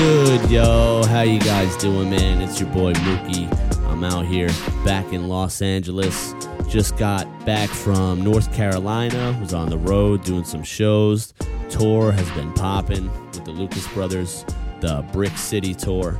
[0.00, 1.02] good, yo?
[1.08, 2.40] How you guys doing, man?
[2.40, 3.46] It's your boy Mookie.
[3.88, 4.48] I'm out here
[4.82, 6.34] back in Los Angeles.
[6.70, 9.36] Just got back from North Carolina.
[9.42, 11.34] Was on the road doing some shows.
[11.68, 14.46] Tour has been popping with the Lucas Brothers,
[14.80, 16.18] the Brick City tour.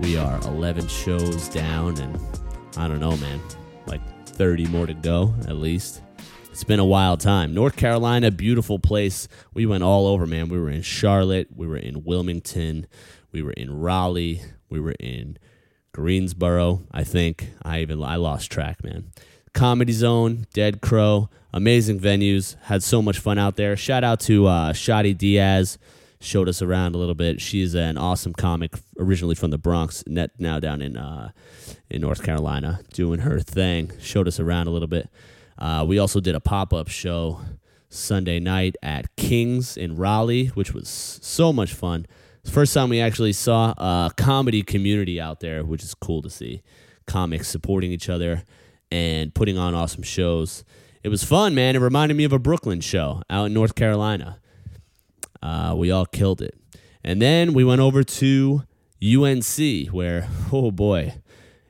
[0.00, 2.20] We are 11 shows down, and
[2.76, 3.40] I don't know, man,
[3.86, 6.03] like 30 more to go at least.
[6.54, 7.52] It's been a wild time.
[7.52, 9.26] North Carolina, beautiful place.
[9.54, 10.48] We went all over, man.
[10.48, 12.86] We were in Charlotte, we were in Wilmington,
[13.32, 15.36] we were in Raleigh, we were in
[15.90, 16.84] Greensboro.
[16.92, 19.10] I think I even I lost track, man.
[19.52, 22.54] Comedy Zone, Dead Crow, amazing venues.
[22.62, 23.76] Had so much fun out there.
[23.76, 25.76] Shout out to uh, Shadi Diaz,
[26.20, 27.40] showed us around a little bit.
[27.40, 31.32] She's an awesome comic, originally from the Bronx, now down in uh,
[31.90, 33.90] in North Carolina, doing her thing.
[34.00, 35.10] Showed us around a little bit.
[35.58, 37.40] Uh, we also did a pop up show
[37.88, 42.06] Sunday night at King's in Raleigh, which was so much fun.
[42.44, 46.62] First time we actually saw a comedy community out there, which is cool to see.
[47.06, 48.44] Comics supporting each other
[48.90, 50.64] and putting on awesome shows.
[51.02, 51.76] It was fun, man.
[51.76, 54.38] It reminded me of a Brooklyn show out in North Carolina.
[55.42, 56.58] Uh, we all killed it.
[57.02, 58.62] And then we went over to
[59.02, 61.14] UNC, where, oh boy,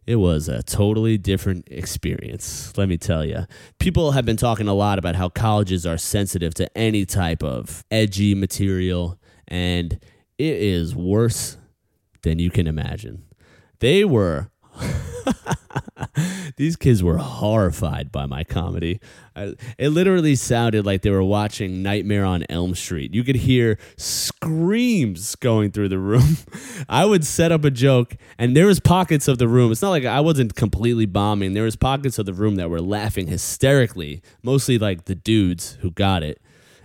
[0.06, 3.46] it was a totally different experience, let me tell you.
[3.78, 7.84] People have been talking a lot about how colleges are sensitive to any type of
[7.90, 9.94] edgy material, and
[10.38, 11.56] it is worse
[12.22, 13.24] than you can imagine.
[13.80, 14.50] They were.
[16.56, 19.00] These kids were horrified by my comedy.
[19.36, 23.14] It literally sounded like they were watching Nightmare on Elm Street.
[23.14, 26.36] You could hear screams going through the room.
[26.88, 29.72] I would set up a joke, and there was pockets of the room.
[29.72, 31.54] It's not like I wasn't completely bombing.
[31.54, 35.90] There was pockets of the room that were laughing hysterically, mostly like the dudes who
[35.90, 36.40] got it.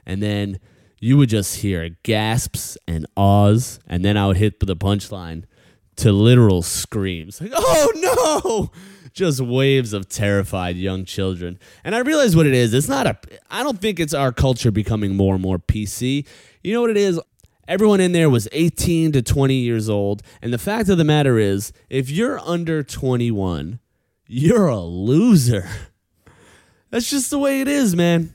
[0.05, 0.59] And then
[0.99, 5.43] you would just hear gasps and awes, and then I would hit the punchline
[5.99, 7.41] to literal screams.
[7.41, 8.71] Like, oh no!
[9.13, 11.59] Just waves of terrified young children.
[11.83, 12.73] And I realize what it is.
[12.73, 13.17] It's not a,
[13.49, 16.25] I don't think it's our culture becoming more and more PC.
[16.63, 17.19] You know what it is?
[17.67, 20.23] Everyone in there was 18 to 20 years old.
[20.41, 23.79] And the fact of the matter is, if you're under 21,
[24.27, 25.67] you're a loser.
[26.89, 28.33] That's just the way it is, man.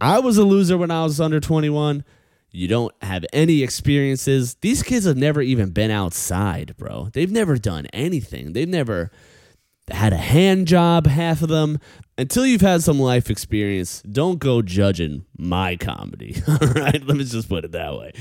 [0.00, 2.04] I was a loser when I was under 21.
[2.50, 4.56] You don't have any experiences.
[4.60, 7.10] These kids have never even been outside, bro.
[7.12, 8.52] They've never done anything.
[8.52, 9.10] They've never
[9.90, 11.78] had a hand job, half of them.
[12.16, 16.42] Until you've had some life experience, don't go judging my comedy.
[16.48, 18.12] All right, let me just put it that way.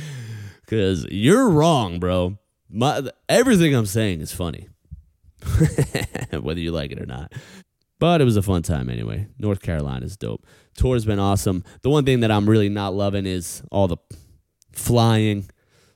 [0.61, 2.37] Because you're wrong, bro.
[2.69, 4.67] My, everything I'm saying is funny,
[6.39, 7.31] whether you like it or not.
[7.99, 9.27] But it was a fun time anyway.
[9.39, 10.45] North Carolina's dope.
[10.75, 11.63] Tour's been awesome.
[11.81, 13.97] The one thing that I'm really not loving is all the
[14.71, 15.49] flying.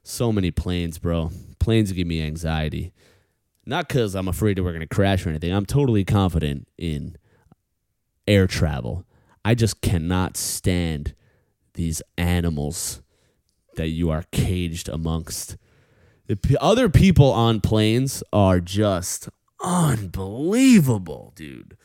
[0.03, 1.29] So many planes, bro.
[1.59, 2.91] Planes give me anxiety.
[3.65, 5.53] Not because I'm afraid that we're going to crash or anything.
[5.53, 7.17] I'm totally confident in
[8.27, 9.05] air travel.
[9.45, 11.13] I just cannot stand
[11.75, 13.01] these animals
[13.75, 15.57] that you are caged amongst.
[16.27, 19.29] The p- other people on planes are just
[19.63, 21.77] unbelievable, dude.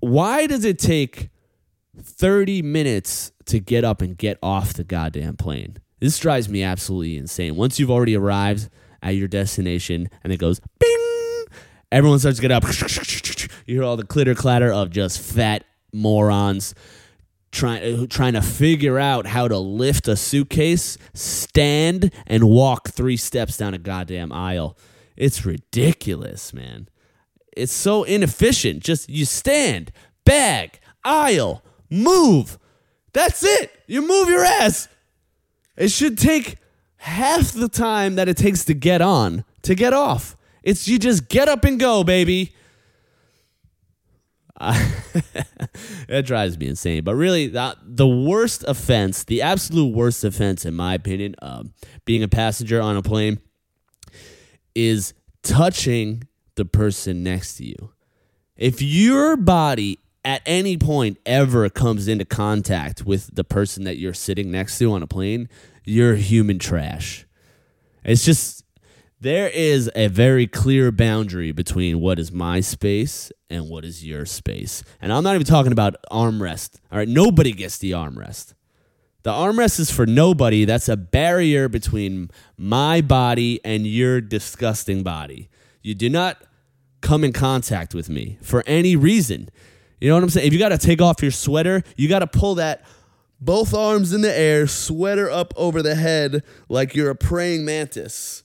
[0.00, 1.30] Why does it take
[1.96, 5.78] 30 minutes to get up and get off the goddamn plane?
[6.00, 7.56] This drives me absolutely insane.
[7.56, 8.68] Once you've already arrived,
[9.02, 11.44] at your destination and it goes bing.
[11.92, 12.64] Everyone starts to get up.
[13.66, 16.74] You hear all the clitter clatter of just fat morons
[17.52, 23.56] trying trying to figure out how to lift a suitcase, stand and walk 3 steps
[23.56, 24.78] down a goddamn aisle.
[25.16, 26.88] It's ridiculous, man.
[27.56, 28.82] It's so inefficient.
[28.82, 29.92] Just you stand,
[30.24, 32.58] bag, aisle, move.
[33.12, 33.72] That's it.
[33.86, 34.88] You move your ass.
[35.76, 36.58] It should take
[36.96, 40.36] half the time that it takes to get on to get off.
[40.62, 42.54] It's you just get up and go, baby.
[44.60, 47.02] that drives me insane.
[47.02, 51.72] But really, that, the worst offense, the absolute worst offense, in my opinion, um,
[52.04, 53.40] being a passenger on a plane,
[54.74, 56.24] is touching
[56.60, 57.90] the person next to you.
[58.54, 64.12] If your body at any point ever comes into contact with the person that you're
[64.12, 65.48] sitting next to on a plane,
[65.86, 67.24] you're human trash.
[68.04, 68.62] It's just
[69.22, 74.26] there is a very clear boundary between what is my space and what is your
[74.26, 74.82] space.
[75.00, 76.78] And I'm not even talking about armrest.
[76.92, 78.52] All right, nobody gets the armrest.
[79.22, 80.66] The armrest is for nobody.
[80.66, 85.48] That's a barrier between my body and your disgusting body.
[85.82, 86.42] You do not
[87.00, 89.48] come in contact with me for any reason.
[90.00, 90.46] You know what I'm saying?
[90.46, 92.84] If you got to take off your sweater, you got to pull that
[93.40, 98.42] both arms in the air, sweater up over the head like you're a praying mantis.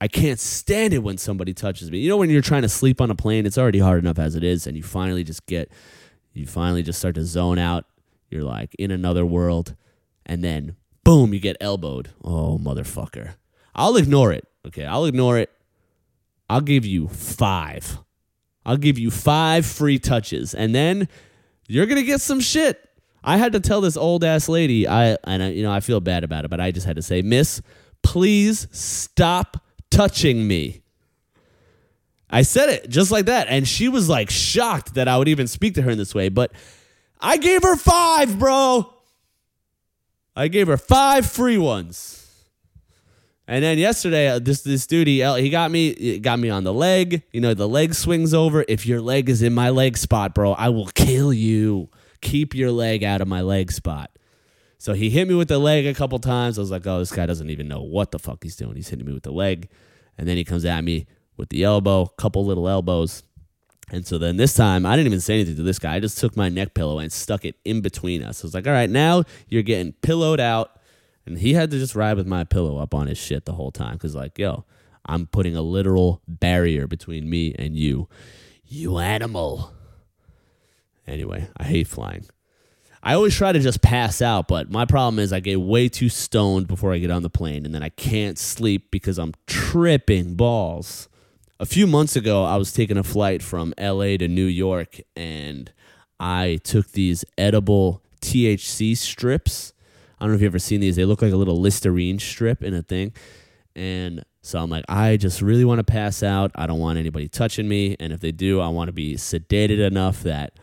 [0.00, 1.98] I can't stand it when somebody touches me.
[1.98, 4.34] You know, when you're trying to sleep on a plane, it's already hard enough as
[4.34, 5.72] it is, and you finally just get,
[6.32, 7.86] you finally just start to zone out.
[8.28, 9.74] You're like in another world,
[10.26, 12.10] and then boom, you get elbowed.
[12.22, 13.34] Oh, motherfucker.
[13.74, 14.46] I'll ignore it.
[14.66, 15.50] Okay, I'll ignore it.
[16.48, 17.98] I'll give you five.
[18.66, 21.08] I'll give you five free touches, and then
[21.68, 22.80] you're gonna get some shit.
[23.22, 24.86] I had to tell this old ass lady.
[24.86, 27.02] I and I, you know I feel bad about it, but I just had to
[27.02, 27.62] say, Miss,
[28.02, 30.82] please stop touching me.
[32.30, 35.46] I said it just like that, and she was like shocked that I would even
[35.46, 36.28] speak to her in this way.
[36.28, 36.52] But
[37.20, 38.92] I gave her five, bro.
[40.36, 42.23] I gave her five free ones.
[43.46, 46.72] And then yesterday, uh, this this dude he, he got me got me on the
[46.72, 47.22] leg.
[47.32, 48.64] You know, the leg swings over.
[48.68, 51.90] If your leg is in my leg spot, bro, I will kill you.
[52.22, 54.10] Keep your leg out of my leg spot.
[54.78, 56.58] So he hit me with the leg a couple times.
[56.58, 58.76] I was like, oh, this guy doesn't even know what the fuck he's doing.
[58.76, 59.68] He's hitting me with the leg,
[60.16, 61.06] and then he comes at me
[61.36, 63.22] with the elbow, couple little elbows.
[63.90, 65.94] And so then this time, I didn't even say anything to this guy.
[65.94, 68.42] I just took my neck pillow and stuck it in between us.
[68.42, 70.78] I was like, all right, now you're getting pillowed out
[71.26, 73.70] and he had to just ride with my pillow up on his shit the whole
[73.70, 73.98] time.
[73.98, 74.64] Cause like, yo,
[75.06, 78.08] I'm putting a literal barrier between me and you.
[78.66, 79.72] You animal.
[81.06, 82.26] Anyway, I hate flying.
[83.02, 86.08] I always try to just pass out, but my problem is I get way too
[86.08, 90.36] stoned before I get on the plane, and then I can't sleep because I'm tripping
[90.36, 91.10] balls.
[91.60, 95.70] A few months ago, I was taking a flight from LA to New York, and
[96.18, 99.73] I took these edible THC strips
[100.24, 100.96] I don't know if you've ever seen these.
[100.96, 103.12] They look like a little Listerine strip in a thing.
[103.76, 106.50] And so I'm like, I just really want to pass out.
[106.54, 107.94] I don't want anybody touching me.
[108.00, 110.54] And if they do, I want to be sedated enough that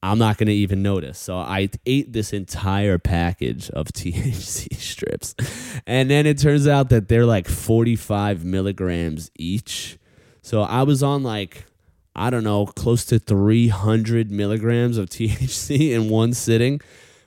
[0.00, 1.18] I'm not going to even notice.
[1.18, 5.34] So I ate this entire package of THC strips.
[5.88, 9.98] And then it turns out that they're like 45 milligrams each.
[10.40, 11.64] So I was on like,
[12.14, 16.80] I don't know, close to 300 milligrams of THC in one sitting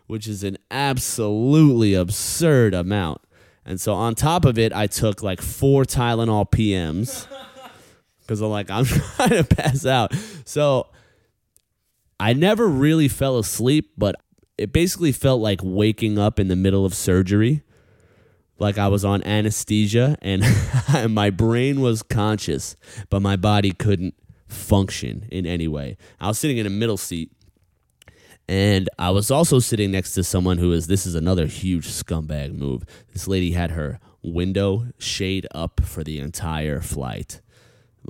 [0.08, 3.22] which is an absolutely absurd amount.
[3.66, 7.28] And so on top of it, I took like four Tylenol PMs
[8.22, 10.16] because I'm like, I'm trying to pass out.
[10.46, 10.88] So
[12.20, 14.16] I never really fell asleep, but
[14.58, 17.64] it basically felt like waking up in the middle of surgery.
[18.58, 20.44] Like I was on anesthesia and
[21.10, 22.76] my brain was conscious,
[23.10, 24.16] but my body couldn't
[24.48, 25.98] function in any way.
[26.20, 27.32] I was sitting in a middle seat
[28.48, 32.54] and I was also sitting next to someone who is, this is another huge scumbag
[32.54, 32.86] move.
[33.12, 37.42] This lady had her window shade up for the entire flight.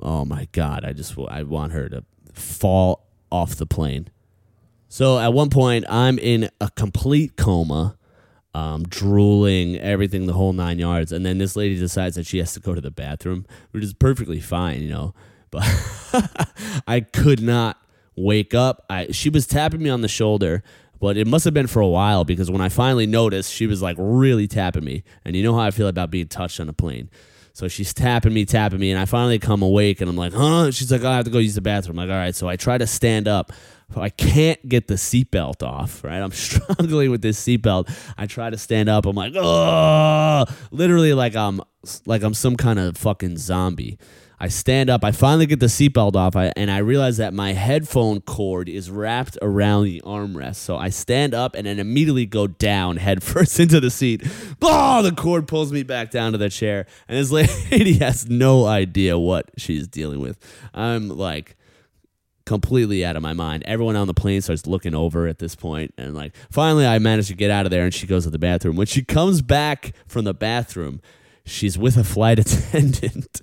[0.00, 0.84] Oh my God.
[0.84, 4.10] I just, I want her to fall off the plane.
[4.88, 7.98] So at one point, I'm in a complete coma,
[8.54, 11.10] um, drooling, everything, the whole nine yards.
[11.10, 13.92] And then this lady decides that she has to go to the bathroom, which is
[13.92, 15.14] perfectly fine, you know.
[15.50, 15.64] But
[16.86, 17.82] I could not
[18.18, 18.84] wake up.
[18.90, 20.62] I she was tapping me on the shoulder,
[21.00, 23.82] but it must have been for a while because when I finally noticed, she was
[23.82, 25.04] like really tapping me.
[25.24, 27.10] And you know how I feel about being touched on a plane.
[27.52, 30.70] So she's tapping me, tapping me, and I finally come awake and I'm like, huh?
[30.70, 31.98] She's like, oh, I have to go use the bathroom.
[31.98, 32.34] I'm like, all right.
[32.34, 33.52] So I try to stand up.
[33.96, 36.20] I can't get the seatbelt off, right?
[36.20, 37.90] I'm struggling with this seatbelt.
[38.16, 39.06] I try to stand up.
[39.06, 41.60] I'm like, oh, literally like I'm
[42.06, 43.98] like I'm some kind of fucking zombie.
[44.40, 45.04] I stand up.
[45.04, 48.88] I finally get the seatbelt off, I, and I realize that my headphone cord is
[48.88, 50.56] wrapped around the armrest.
[50.56, 54.22] So I stand up and then immediately go down headfirst into the seat.
[54.62, 57.30] Oh, the cord pulls me back down to the chair, and this
[57.70, 60.38] lady has no idea what she's dealing with.
[60.72, 61.56] I'm like
[62.46, 63.62] completely out of my mind.
[63.66, 67.26] Everyone on the plane starts looking over at this point, and like finally, I manage
[67.28, 68.76] to get out of there, and she goes to the bathroom.
[68.76, 71.00] When she comes back from the bathroom,
[71.44, 73.40] she's with a flight attendant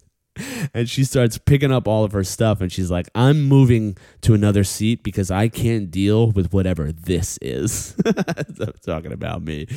[0.73, 4.33] and she starts picking up all of her stuff and she's like i'm moving to
[4.33, 7.95] another seat because i can't deal with whatever this is.
[8.85, 9.67] Talking about me.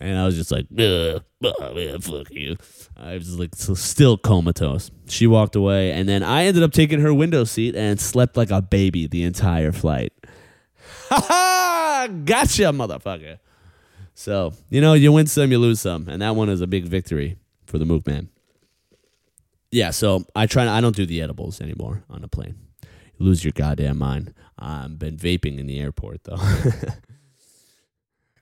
[0.00, 2.56] And i was just like Ugh, oh, man, fuck you.
[2.96, 4.90] I was like still comatose.
[5.08, 8.50] She walked away and then i ended up taking her window seat and slept like
[8.50, 10.12] a baby the entire flight.
[11.08, 13.38] Ha gotcha motherfucker.
[14.14, 16.84] So you know you win some you lose some and that one is a big
[16.84, 18.28] victory for the mook man
[19.74, 20.68] yeah, so I try.
[20.68, 22.54] I don't do the edibles anymore on a plane.
[23.18, 24.32] You lose your goddamn mind.
[24.56, 26.38] I've been vaping in the airport though.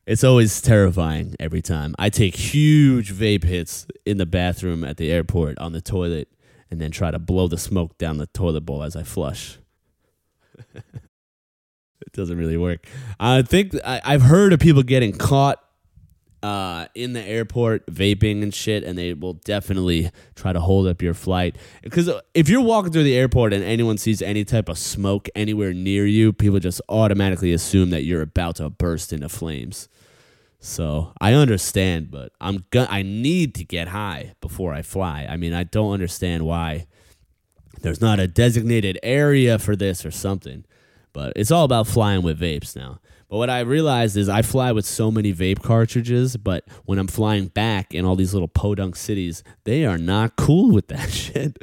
[0.06, 1.94] it's always terrifying every time.
[1.98, 6.28] I take huge vape hits in the bathroom at the airport on the toilet,
[6.70, 9.58] and then try to blow the smoke down the toilet bowl as I flush.
[10.74, 12.86] it doesn't really work.
[13.18, 15.64] I think I, I've heard of people getting caught
[16.42, 21.00] uh, in the airport vaping and shit, and they will definitely try to hold up
[21.00, 21.56] your flight.
[21.82, 25.72] Because if you're walking through the airport and anyone sees any type of smoke anywhere
[25.72, 29.88] near you, people just automatically assume that you're about to burst into flames.
[30.58, 35.26] So I understand, but I'm go- I need to get high before I fly.
[35.28, 36.86] I mean, I don't understand why
[37.80, 40.64] there's not a designated area for this or something.
[41.12, 43.00] But it's all about flying with vapes now.
[43.32, 47.06] But what I realized is I fly with so many vape cartridges, but when I'm
[47.06, 51.56] flying back in all these little podunk cities, they are not cool with that shit.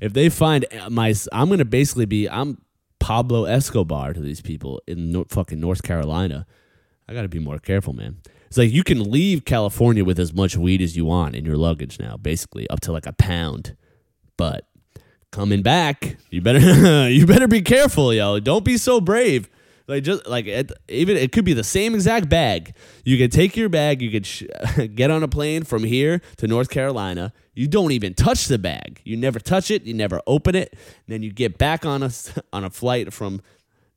[0.00, 2.60] If they find my, I'm gonna basically be, I'm
[2.98, 6.48] Pablo Escobar to these people in fucking North Carolina.
[7.08, 8.16] I gotta be more careful, man.
[8.48, 11.56] It's like you can leave California with as much weed as you want in your
[11.56, 13.76] luggage now, basically up to like a pound.
[14.36, 14.66] But
[15.30, 18.40] coming back, you better you better be careful, yo.
[18.40, 19.48] Don't be so brave.
[19.86, 22.74] Like just like it, even it could be the same exact bag.
[23.04, 24.00] You could take your bag.
[24.00, 24.44] You could sh-
[24.94, 27.34] get on a plane from here to North Carolina.
[27.54, 29.02] You don't even touch the bag.
[29.04, 29.84] You never touch it.
[29.84, 30.74] You never open it.
[31.06, 32.10] then you get back on a
[32.52, 33.42] on a flight from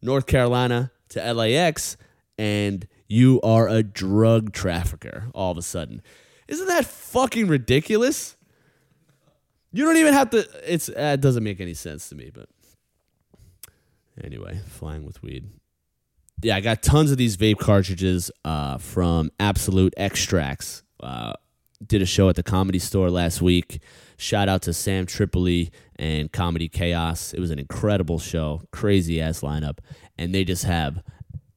[0.02, 1.96] North Carolina to LAX,
[2.38, 6.02] and you are a drug trafficker all of a sudden.
[6.50, 8.36] Isn't that fucking ridiculous?
[9.72, 10.46] You don't even have to.
[10.66, 12.50] It's uh, it doesn't make any sense to me, but
[14.22, 15.50] anyway, flying with weed
[16.42, 20.84] yeah, I got tons of these vape cartridges uh, from Absolute Extracts.
[21.00, 21.34] Uh,
[21.86, 23.80] did a show at the comedy store last week.
[24.18, 27.34] Shout out to Sam Tripoli and Comedy Chaos.
[27.34, 29.80] It was an incredible show, crazy ass lineup.
[30.18, 31.04] And they just have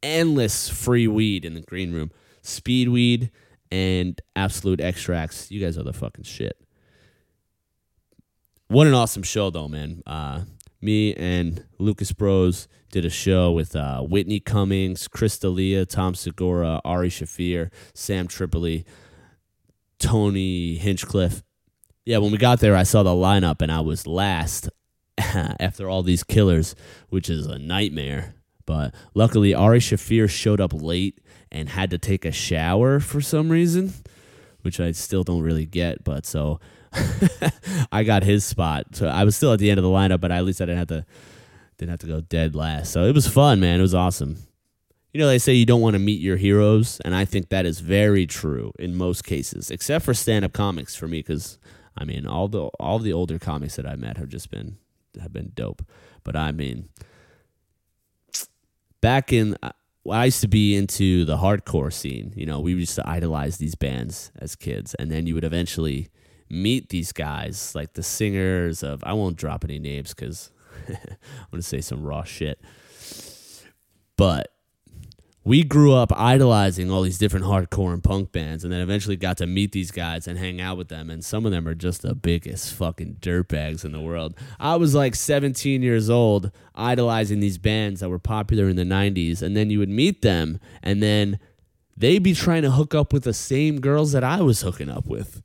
[0.02, 2.10] endless free weed in the green room
[2.42, 3.30] speed weed
[3.70, 5.50] and absolute extracts.
[5.50, 6.56] You guys are the fucking shit.
[8.68, 10.02] What an awesome show, though, man.
[10.06, 10.42] Uh,
[10.80, 16.80] me and Lucas Bros did a show with uh, Whitney Cummings, Chris D'Elia, Tom Segura,
[16.84, 18.84] Ari Shaffir, Sam Tripoli,
[19.98, 21.42] Tony Hinchcliffe.
[22.04, 24.68] Yeah, when we got there, I saw the lineup and I was last
[25.18, 26.74] after all these killers,
[27.10, 28.34] which is a nightmare.
[28.66, 31.20] But luckily, Ari Shaffir showed up late
[31.52, 33.92] and had to take a shower for some reason,
[34.62, 36.04] which I still don't really get.
[36.04, 36.60] But so
[37.92, 38.96] I got his spot.
[38.96, 40.78] So I was still at the end of the lineup, but at least I didn't
[40.78, 41.06] have to
[41.78, 42.92] didn't have to go dead last.
[42.92, 43.78] So it was fun, man.
[43.78, 44.36] It was awesome.
[45.12, 47.66] You know, they say you don't want to meet your heroes, and I think that
[47.66, 51.58] is very true in most cases, except for stand-up comics for me, because
[51.96, 54.76] I mean, all the all the older comics that I met have just been
[55.20, 55.82] have been dope.
[56.22, 56.90] But I mean,
[59.00, 59.56] back in
[60.06, 62.32] uh, I used to be into the hardcore scene.
[62.36, 66.08] You know, we used to idolize these bands as kids, and then you would eventually
[66.48, 70.50] meet these guys, like the singers of I won't drop any names because
[70.88, 70.96] I'm
[71.50, 72.60] going to say some raw shit.
[74.16, 74.52] But
[75.42, 79.38] we grew up idolizing all these different hardcore and punk bands and then eventually got
[79.38, 82.02] to meet these guys and hang out with them and some of them are just
[82.02, 87.58] the biggest fucking dirtbags in the world i was like 17 years old idolizing these
[87.58, 91.38] bands that were popular in the 90s and then you would meet them and then
[91.96, 95.06] they'd be trying to hook up with the same girls that i was hooking up
[95.06, 95.42] with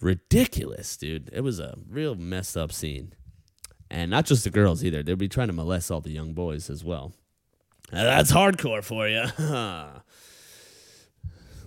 [0.00, 3.14] ridiculous dude it was a real messed up scene
[3.90, 5.02] and not just the girls either.
[5.02, 7.12] they'd be trying to molest all the young boys as well.
[7.90, 9.24] That's hardcore for you.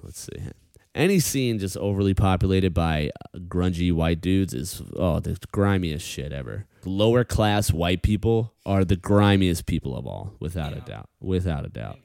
[0.03, 0.51] Let's see.
[0.95, 6.31] Any scene just overly populated by uh, grungy white dudes is oh the grimiest shit
[6.31, 6.65] ever.
[6.85, 10.77] Lower class white people are the grimiest people of all, without yeah.
[10.77, 11.09] a doubt.
[11.19, 11.99] Without a doubt.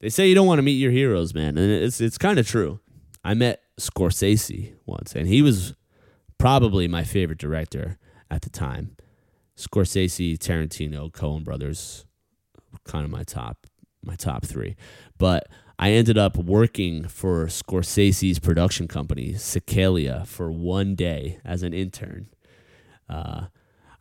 [0.00, 2.46] They say you don't want to meet your heroes, man, and it's it's kind of
[2.46, 2.80] true.
[3.24, 5.74] I met Scorsese once, and he was
[6.36, 7.98] probably my favorite director
[8.30, 8.96] at the time.
[9.56, 12.04] Scorsese, Tarantino, Coen Brothers,
[12.84, 13.66] kind of my top
[14.02, 14.76] my top three.
[15.18, 15.48] But
[15.78, 22.28] I ended up working for Scorsese's production company, Sikelia, for one day as an intern.
[23.08, 23.46] Uh,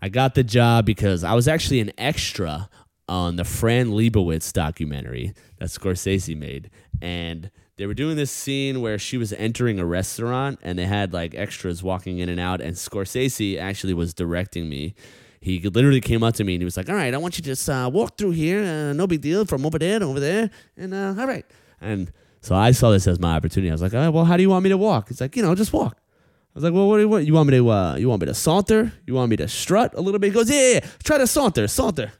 [0.01, 2.69] I got the job because I was actually an extra
[3.07, 6.69] on the Fran Lebowitz documentary that Scorsese made.
[7.01, 11.11] And they were doing this scene where she was entering a restaurant and they had
[11.11, 12.61] like extras walking in and out.
[12.61, 14.93] And Scorsese actually was directing me
[15.43, 17.43] he literally came up to me and he was like, "All right, I want you
[17.43, 18.63] to just uh, walk through here.
[18.63, 21.45] Uh, no big deal, from over there to over there, and uh, all right."
[21.81, 23.69] And so I saw this as my opportunity.
[23.69, 25.35] I was like, all right, "Well, how do you want me to walk?" He's like,
[25.35, 27.25] "You know, just walk." I was like, "Well, what do you want?
[27.25, 27.69] You want me to?
[27.69, 28.93] Uh, you want me to saunter?
[29.05, 30.89] You want me to strut a little bit?" He goes, "Yeah, yeah, yeah.
[31.03, 32.13] try to saunter, saunter."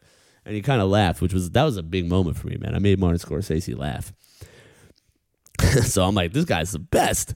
[0.46, 2.76] And he kind of laughed, which was that was a big moment for me, man.
[2.76, 4.12] I made Martin Scorsese laugh.
[5.84, 7.36] so I'm like, this guy's the best.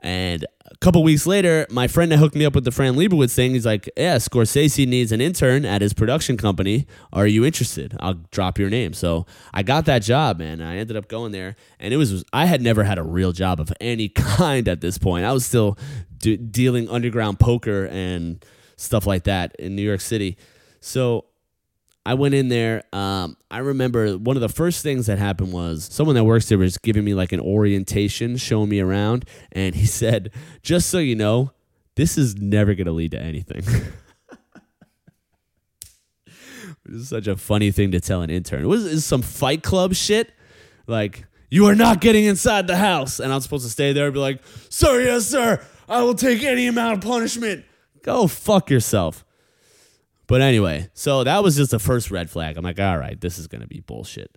[0.00, 3.34] And a couple weeks later, my friend that hooked me up with the Fran Lebowitz
[3.34, 6.86] thing, he's like, "Yeah, Scorsese needs an intern at his production company.
[7.12, 7.96] Are you interested?
[7.98, 10.60] I'll drop your name." So I got that job, man.
[10.60, 13.60] I ended up going there, and it was I had never had a real job
[13.60, 15.24] of any kind at this point.
[15.24, 15.76] I was still
[16.18, 18.44] dealing underground poker and
[18.76, 20.36] stuff like that in New York City.
[20.80, 21.26] So
[22.08, 22.84] I went in there.
[22.90, 26.56] Um, I remember one of the first things that happened was someone that works there
[26.56, 30.30] was giving me like an orientation, showing me around, and he said,
[30.62, 31.52] "Just so you know,
[31.96, 33.60] this is never going to lead to anything."
[36.86, 38.66] this is such a funny thing to tell an intern.
[38.66, 40.32] Was is some Fight Club shit?
[40.86, 44.14] Like you are not getting inside the house, and I'm supposed to stay there and
[44.14, 47.66] be like, "Sir, yes, sir, I will take any amount of punishment."
[48.02, 49.26] Go fuck yourself.
[50.28, 52.56] But anyway, so that was just the first red flag.
[52.56, 54.30] I'm like, all right, this is going to be bullshit.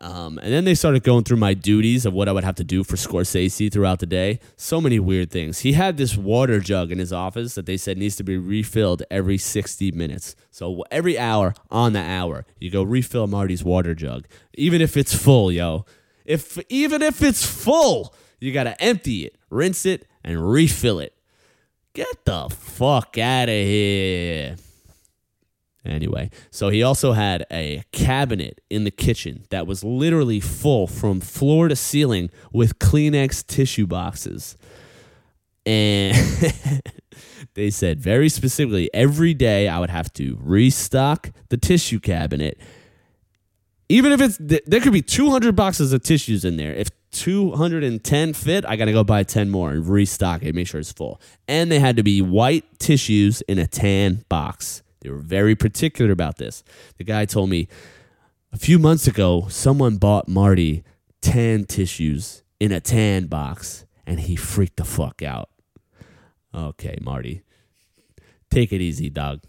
[0.00, 2.64] Um, and then they started going through my duties of what I would have to
[2.64, 4.40] do for Scorsese throughout the day.
[4.56, 5.60] So many weird things.
[5.60, 9.04] He had this water jug in his office that they said needs to be refilled
[9.08, 10.34] every 60 minutes.
[10.50, 15.14] So every hour on the hour, you go refill Marty's water jug, even if it's
[15.14, 15.86] full, yo.
[16.24, 21.14] If even if it's full, you gotta empty it, rinse it, and refill it.
[21.92, 24.56] Get the fuck out of here.
[25.84, 31.20] Anyway, so he also had a cabinet in the kitchen that was literally full from
[31.20, 34.56] floor to ceiling with Kleenex tissue boxes.
[35.66, 36.16] And
[37.54, 42.58] they said very specifically every day I would have to restock the tissue cabinet.
[43.90, 46.72] Even if it's, there could be 200 boxes of tissues in there.
[46.72, 50.80] If 210 fit, I got to go buy 10 more and restock it, make sure
[50.80, 51.20] it's full.
[51.46, 54.82] And they had to be white tissues in a tan box.
[55.04, 56.64] They were very particular about this.
[56.96, 57.68] The guy told me
[58.52, 60.82] a few months ago, someone bought Marty
[61.20, 65.50] tan tissues in a tan box and he freaked the fuck out.
[66.54, 67.42] Okay, Marty.
[68.50, 69.42] Take it easy, dog.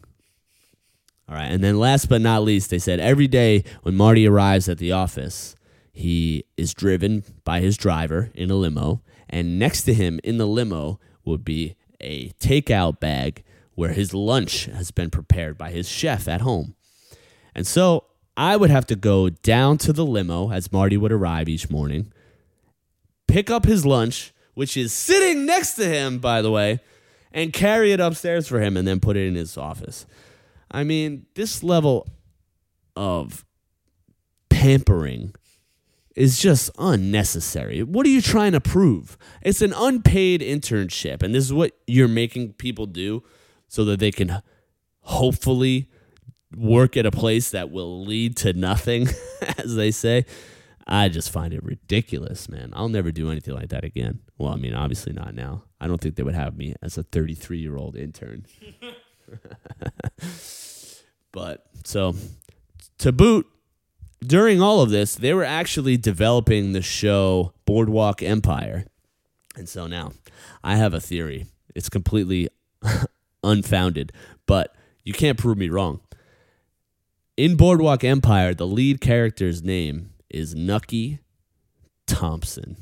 [1.30, 1.46] All right.
[1.52, 4.92] And then last but not least, they said every day when Marty arrives at the
[4.92, 5.56] office,
[5.94, 9.02] he is driven by his driver in a limo.
[9.30, 13.44] And next to him in the limo would be a takeout bag
[13.76, 16.76] where his lunch has been prepared by his chef at home.
[17.54, 21.48] And so I would have to go down to the limo as Marty would arrive
[21.48, 22.12] each morning,
[23.28, 26.80] pick up his lunch, which is sitting next to him, by the way,
[27.32, 30.06] and carry it upstairs for him and then put it in his office.
[30.72, 32.08] I mean, this level
[32.96, 33.46] of
[34.50, 35.36] pampering
[36.16, 37.84] is just unnecessary.
[37.84, 39.18] What are you trying to prove?
[39.42, 43.24] It's an unpaid internship, and this is what you're making people do
[43.68, 44.42] so that they can
[45.02, 45.90] hopefully
[46.56, 49.08] work at a place that will lead to nothing,
[49.58, 50.26] as they say.
[50.88, 52.72] I just find it ridiculous, man.
[52.76, 54.20] I'll never do anything like that again.
[54.38, 55.64] Well, I mean, obviously not now.
[55.82, 58.46] I don't think they would have me as a 33 year old intern.
[61.32, 62.16] but so
[63.00, 63.48] to boot,
[64.26, 68.86] during all of this, they were actually developing the show Boardwalk Empire.
[69.56, 70.14] And so now
[70.64, 71.48] I have a theory.
[71.74, 72.50] It's completely
[73.46, 74.12] unfounded,
[74.46, 76.02] but you can't prove me wrong.
[77.38, 81.20] In Boardwalk Empire, the lead character's name is Nucky
[82.08, 82.78] Thompson.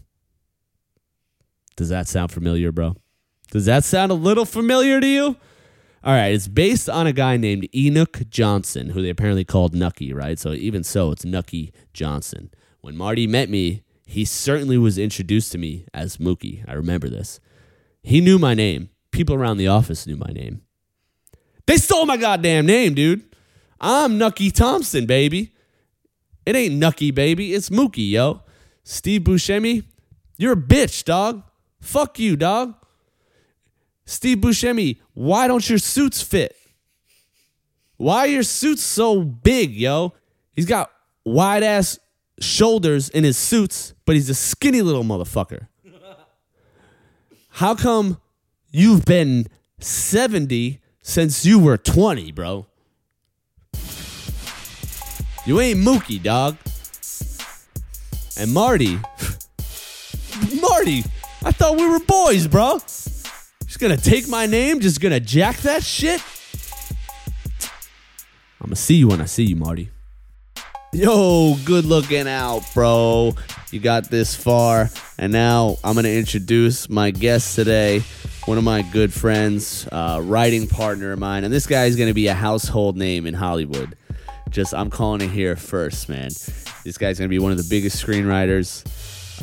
[1.75, 2.95] Does that sound familiar, bro?
[3.51, 5.37] Does that sound a little familiar to you?
[6.03, 10.11] All right, it's based on a guy named Enoch Johnson, who they apparently called Nucky,
[10.13, 10.37] right?
[10.37, 12.51] So even so, it's Nucky Johnson.
[12.81, 16.63] When Marty met me, he certainly was introduced to me as Mookie.
[16.67, 17.39] I remember this.
[18.01, 20.61] He knew my name people around the office knew my name.
[21.65, 23.23] They stole my goddamn name, dude.
[23.79, 25.53] I'm Nucky Thompson, baby.
[26.45, 27.53] It ain't Nucky, baby.
[27.53, 28.41] It's Mookie, yo.
[28.83, 29.85] Steve Buscemi,
[30.37, 31.43] you're a bitch, dog.
[31.79, 32.75] Fuck you, dog.
[34.05, 36.55] Steve Buscemi, why don't your suits fit?
[37.95, 40.13] Why are your suits so big, yo?
[40.51, 40.91] He's got
[41.23, 41.97] wide ass
[42.39, 45.67] shoulders in his suits, but he's a skinny little motherfucker.
[47.49, 48.19] How come
[48.75, 49.45] You've been
[49.81, 52.65] 70 since you were 20, bro.
[55.45, 56.57] You ain't Mookie, dog.
[58.35, 58.95] And Marty,
[60.59, 61.03] Marty,
[61.43, 62.79] I thought we were boys, bro.
[62.79, 66.19] Just gonna take my name, just gonna jack that shit.
[68.59, 69.91] I'm gonna see you when I see you, Marty.
[70.93, 73.33] Yo, good looking out, bro.
[73.71, 78.03] You got this far, and now I'm gonna introduce my guest today
[78.45, 82.09] one of my good friends, uh, writing partner of mine, and this guy is going
[82.09, 83.95] to be a household name in Hollywood.
[84.49, 86.29] Just I'm calling it here first, man.
[86.83, 88.83] This guy's going to be one of the biggest screenwriters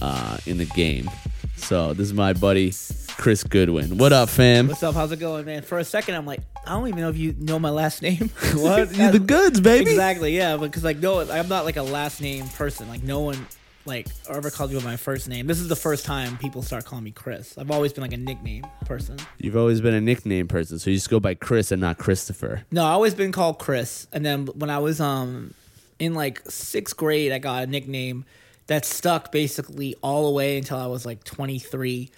[0.03, 1.11] uh, in the game.
[1.57, 2.73] So this is my buddy
[3.21, 3.99] Chris Goodwin.
[3.99, 4.67] What up, fam?
[4.67, 4.95] What's up?
[4.95, 5.61] How's it going, man?
[5.61, 8.31] For a second, I'm like, I don't even know if you know my last name.
[8.55, 8.91] What?
[8.97, 9.91] You the goods, baby.
[9.91, 10.57] Exactly, yeah.
[10.57, 12.89] Because like, no, I'm not like a last name person.
[12.89, 13.47] Like, no one
[13.85, 15.47] like ever called me by my first name.
[15.47, 17.59] This is the first time people start calling me Chris.
[17.59, 19.19] I've always been like a nickname person.
[19.37, 22.63] You've always been a nickname person, so you just go by Chris and not Christopher.
[22.71, 24.07] No, I always been called Chris.
[24.15, 25.53] And then when I was um
[25.99, 28.25] in like sixth grade, I got a nickname
[28.69, 32.11] that stuck basically all the way until I was like 23.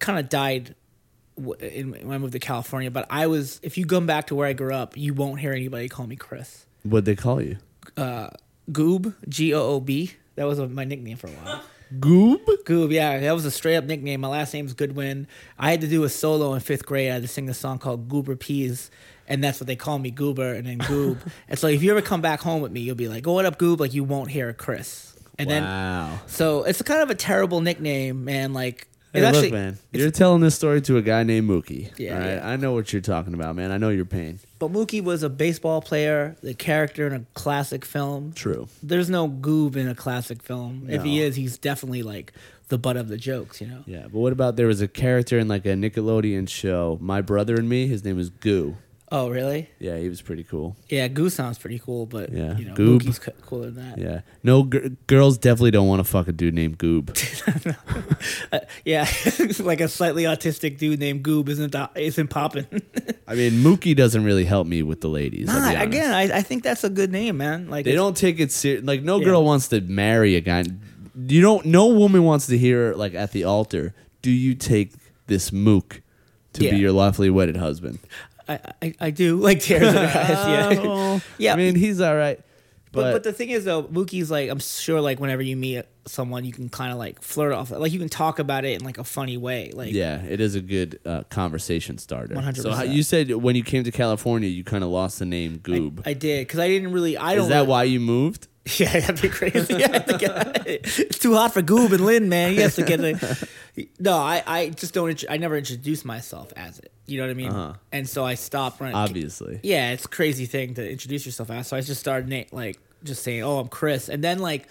[0.00, 0.74] Kind of died
[1.60, 2.90] in, when I moved to California.
[2.90, 5.52] But I was, if you come back to where I grew up, you won't hear
[5.52, 6.66] anybody call me Chris.
[6.82, 7.58] What'd they call you?
[7.96, 8.30] Uh,
[8.70, 10.12] Goob, G O O B.
[10.36, 11.62] That was my nickname for a while.
[11.98, 12.44] Goob?
[12.64, 14.20] Goob, yeah, that was a straight up nickname.
[14.20, 15.26] My last name's Goodwin.
[15.58, 17.10] I had to do a solo in fifth grade.
[17.10, 18.90] I had to sing a song called Goober Peas,
[19.26, 21.18] and that's what they call me, Goober, and then Goob.
[21.48, 23.44] and so if you ever come back home with me, you'll be like, "Oh, what
[23.44, 25.16] up, Goob?" Like you won't hear Chris.
[25.38, 28.52] And then so it's kind of a terrible nickname, man.
[28.52, 29.78] Like Hey, actually, look, man.
[29.92, 31.90] You're telling this story to a guy named Mookie.
[31.98, 32.34] Yeah, right?
[32.34, 32.48] yeah.
[32.48, 33.72] I know what you're talking about, man.
[33.72, 34.38] I know your pain.
[34.60, 38.32] but Mookie was a baseball player, the character in a classic film.
[38.34, 38.68] True.
[38.82, 40.86] There's no Goob in a classic film.
[40.88, 42.32] If he is, he's definitely like
[42.68, 43.82] the butt of the jokes, you know.
[43.86, 47.56] Yeah, but what about there was a character in like a Nickelodeon show, My Brother
[47.56, 47.88] and Me.
[47.88, 48.76] His name was Goo.
[49.12, 49.68] Oh, really?
[49.80, 50.76] Yeah, he was pretty cool.
[50.88, 53.00] Yeah, Goo sounds pretty cool, but Yeah, you know, Goob.
[53.02, 53.98] Mookie's cooler than that.
[53.98, 57.10] Yeah, no g- girls definitely don't want to fuck a dude named Goob.
[58.52, 59.08] Uh, yeah,
[59.60, 62.66] like a slightly autistic dude named Goob isn't that, isn't popping.
[63.28, 65.46] I mean, Mookie doesn't really help me with the ladies.
[65.46, 67.70] Nah, again, I, I think that's a good name, man.
[67.70, 68.84] Like they don't take it serious.
[68.84, 69.24] Like no Yeah.
[69.26, 70.64] girl wants to marry a guy.
[71.16, 71.64] You don't.
[71.66, 73.94] No woman wants to hear like at the altar.
[74.22, 74.92] Do you take
[75.28, 76.02] this mook
[76.54, 76.72] to Yeah.
[76.72, 78.00] be your lawfully wedded husband?
[78.50, 80.28] I, I, I do like tears in her eyes.
[80.76, 81.52] Yeah, Oh, yeah.
[81.52, 82.38] I mean, he's all right.
[82.92, 85.84] but, But, but the thing is though, Mookie's like I'm sure like whenever you meet
[86.06, 88.84] someone, you can kind of like flirt off, like you can talk about it in
[88.84, 89.70] like a funny way.
[89.72, 92.34] Like yeah, it is a good uh, conversation starter.
[92.34, 92.56] 100%.
[92.62, 95.58] So how, you said when you came to California, you kind of lost the name
[95.60, 96.02] Goob.
[96.04, 97.16] I did because I didn't really.
[97.16, 97.44] I don't.
[97.44, 98.48] is that really- why you moved?
[98.78, 99.74] Yeah, that'd be crazy.
[99.74, 102.52] Yeah, to get- it's too hot for Goob and Lynn, man.
[102.52, 103.48] He has to get the.
[103.98, 105.24] No, I, I just don't.
[105.30, 106.92] I never introduced myself as it.
[107.10, 107.48] You know what I mean?
[107.48, 107.74] Uh-huh.
[107.92, 108.80] And so I stopped.
[108.80, 108.94] running.
[108.94, 109.60] Obviously.
[109.62, 111.66] Yeah, it's a crazy thing to introduce yourself as.
[111.68, 114.68] So I just started na- like just saying, "Oh, I'm Chris," and then like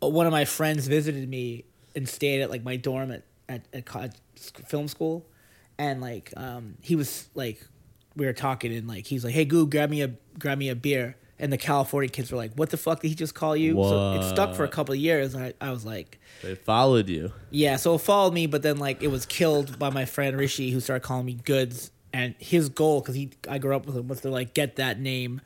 [0.00, 1.64] one of my friends visited me
[1.96, 4.12] and stayed at like my dorm at at, at college,
[4.66, 5.26] film school,
[5.78, 7.66] and like um he was like
[8.16, 10.76] we were talking and like he's like, "Hey, Goob, grab me a grab me a
[10.76, 13.74] beer." And the California kids were like, "What the fuck did he just call you?"
[13.74, 17.08] So it stuck for a couple of years, and I, I was like, They followed
[17.08, 17.32] you.
[17.50, 20.70] yeah, so it followed me, but then like it was killed by my friend Rishi,
[20.70, 21.90] who started calling me Goods.
[22.12, 25.00] And his goal, because he I grew up with him, was to like get that
[25.00, 25.40] name,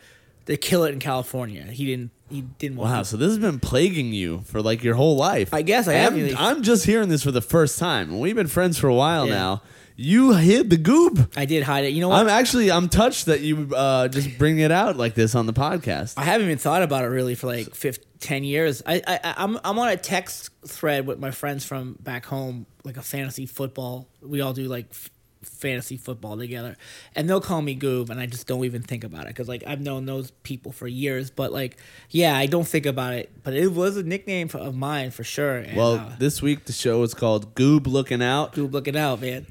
[0.44, 1.62] to kill it in California.
[1.64, 2.90] He didn't he didn't want.
[2.90, 5.55] Wow, to- so this has been plaguing you for like your whole life.
[5.55, 6.37] I guess I am.
[6.37, 8.18] I'm just hearing this for the first time.
[8.20, 9.35] We've been friends for a while Yeah.
[9.35, 9.62] now.
[10.01, 11.29] You hid the goob.
[11.37, 11.89] I did hide it.
[11.89, 12.21] You know what?
[12.21, 15.53] I'm actually I'm touched that you uh, just bring it out like this on the
[15.53, 16.15] podcast.
[16.17, 18.81] I haven't even thought about it really for like 15, 10 years.
[18.87, 22.97] I, I I'm I'm on a text thread with my friends from back home, like
[22.97, 24.09] a fantasy football.
[24.23, 25.11] We all do like f-
[25.49, 26.77] fantasy football together,
[27.15, 29.65] and they'll call me Goob, and I just don't even think about it because like
[29.67, 31.31] I've known those people for years.
[31.31, 31.77] But like,
[32.11, 33.31] yeah, I don't think about it.
[33.43, 35.57] But it was a nickname for, of mine for sure.
[35.59, 38.55] And, well, uh, this week the show is called Goob Looking Out.
[38.55, 39.47] Goob looking out, man.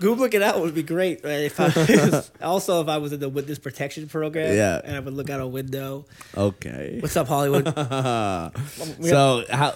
[0.00, 1.22] Goob looking out would be great.
[1.22, 1.44] Right?
[1.44, 4.80] If I, also, if I was in the witness protection program, Yeah.
[4.82, 6.06] and I would look out a window.
[6.36, 6.98] Okay.
[7.00, 7.66] What's up, Hollywood?
[9.00, 9.74] so how?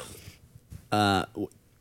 [0.91, 1.27] Uh,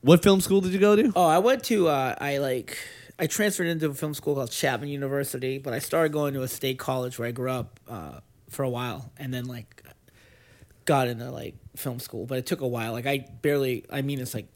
[0.02, 1.12] what film school did you go to?
[1.16, 2.78] Oh, I went to uh, I like
[3.17, 6.47] I transferred into a film school called Chapman University, but I started going to a
[6.47, 9.84] state college where I grew up uh, for a while, and then like
[10.86, 12.25] got into like film school.
[12.25, 12.91] But it took a while.
[12.91, 14.47] Like I barely, I mean, it's like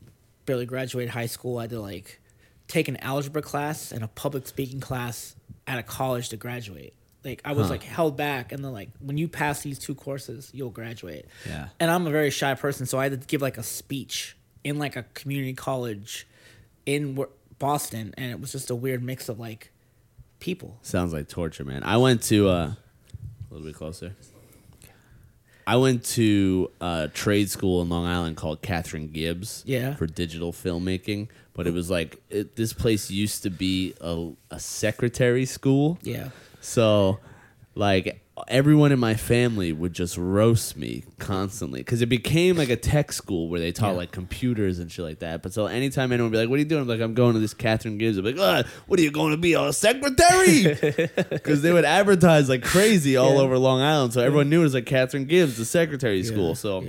[0.46, 1.58] barely graduated high school.
[1.58, 2.20] I had to like
[2.68, 6.94] take an algebra class and a public speaking class at a college to graduate.
[7.24, 7.72] Like I was Huh.
[7.74, 11.26] like held back, and then like when you pass these two courses, you'll graduate.
[11.48, 11.70] Yeah.
[11.80, 14.78] And I'm a very shy person, so I had to give like a speech in
[14.80, 16.28] like a community college
[16.86, 17.16] in
[17.60, 19.72] Boston, and it was just a weird mix of like
[20.40, 20.80] people.
[20.82, 21.84] Sounds like torture, man.
[21.84, 22.78] I went to uh, a
[23.52, 24.16] little bit closer.
[25.68, 29.64] I went to a trade school in Long Island called Katharine Gibbs.
[29.68, 29.94] Yeah.
[29.94, 34.60] For digital filmmaking, but it was like it, this place used to be a, a
[34.60, 36.00] secretary school.
[36.02, 36.30] Yeah.
[36.60, 37.20] So,
[37.76, 42.76] like everyone in my family would just roast me constantly because it became like a
[42.76, 45.42] tech school where they taught like computers and shit like that.
[45.42, 47.34] But so anytime anyone would be like, "What are you doing?" I'm like, "I'm going
[47.34, 50.78] to this Katharine Gibbs." I'm like, "Ah, "What are you going to be a secretary?"
[51.30, 54.74] Because they would advertise like crazy all over Long Island, so everyone knew it was
[54.74, 56.56] like Katharine Gibbs, the secretary school.
[56.56, 56.86] So.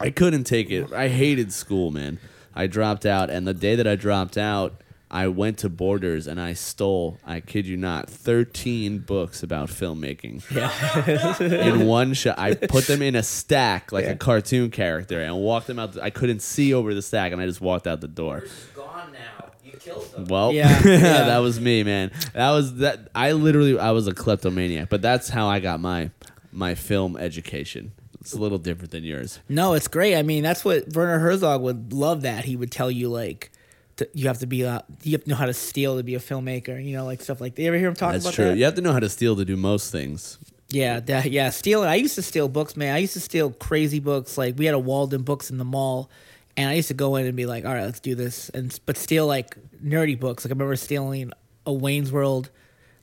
[0.00, 0.92] I couldn't take it.
[0.92, 2.20] I hated school, man.
[2.54, 6.38] I dropped out, and the day that I dropped out, I went to Borders and
[6.40, 10.42] I stole, I kid you not, 13 books about filmmaking.
[10.54, 11.42] Yeah.
[11.42, 12.38] in one shot.
[12.38, 14.10] I put them in a stack like Yeah.
[14.12, 15.94] a cartoon character and walked them out.
[15.94, 18.44] The, I couldn't see over the stack and I just walked out the door.
[18.74, 19.50] gone now.
[19.64, 20.24] You killed them.
[20.26, 20.98] Well, Yeah, yeah.
[21.24, 22.10] that was me, man.
[22.34, 23.08] That was that.
[23.14, 26.10] I literally, I was a kleptomaniac, but that's how I got my
[26.52, 27.92] my film education.
[28.20, 29.38] It's a little different than yours.
[29.48, 30.16] No, it's great.
[30.16, 32.22] I mean, that's what Werner Herzog would love.
[32.22, 33.52] That he would tell you like,
[33.98, 36.14] to, you have to be, uh, you have to know how to steal to be
[36.16, 36.82] a filmmaker.
[36.84, 37.62] You know, like stuff like that.
[37.62, 38.44] You ever hear him talk That's about true.
[38.46, 38.56] that?
[38.56, 40.38] You have to know how to steal to do most things.
[40.70, 41.88] Yeah, that, yeah, stealing.
[41.88, 42.94] I used to steal books, man.
[42.94, 44.36] I used to steal crazy books.
[44.36, 46.10] Like we had a Walden Books in the mall,
[46.58, 48.78] and I used to go in and be like, "All right, let's do this," and
[48.84, 50.44] but steal like nerdy books.
[50.44, 51.32] Like I remember stealing
[51.64, 52.50] a Wayne's World,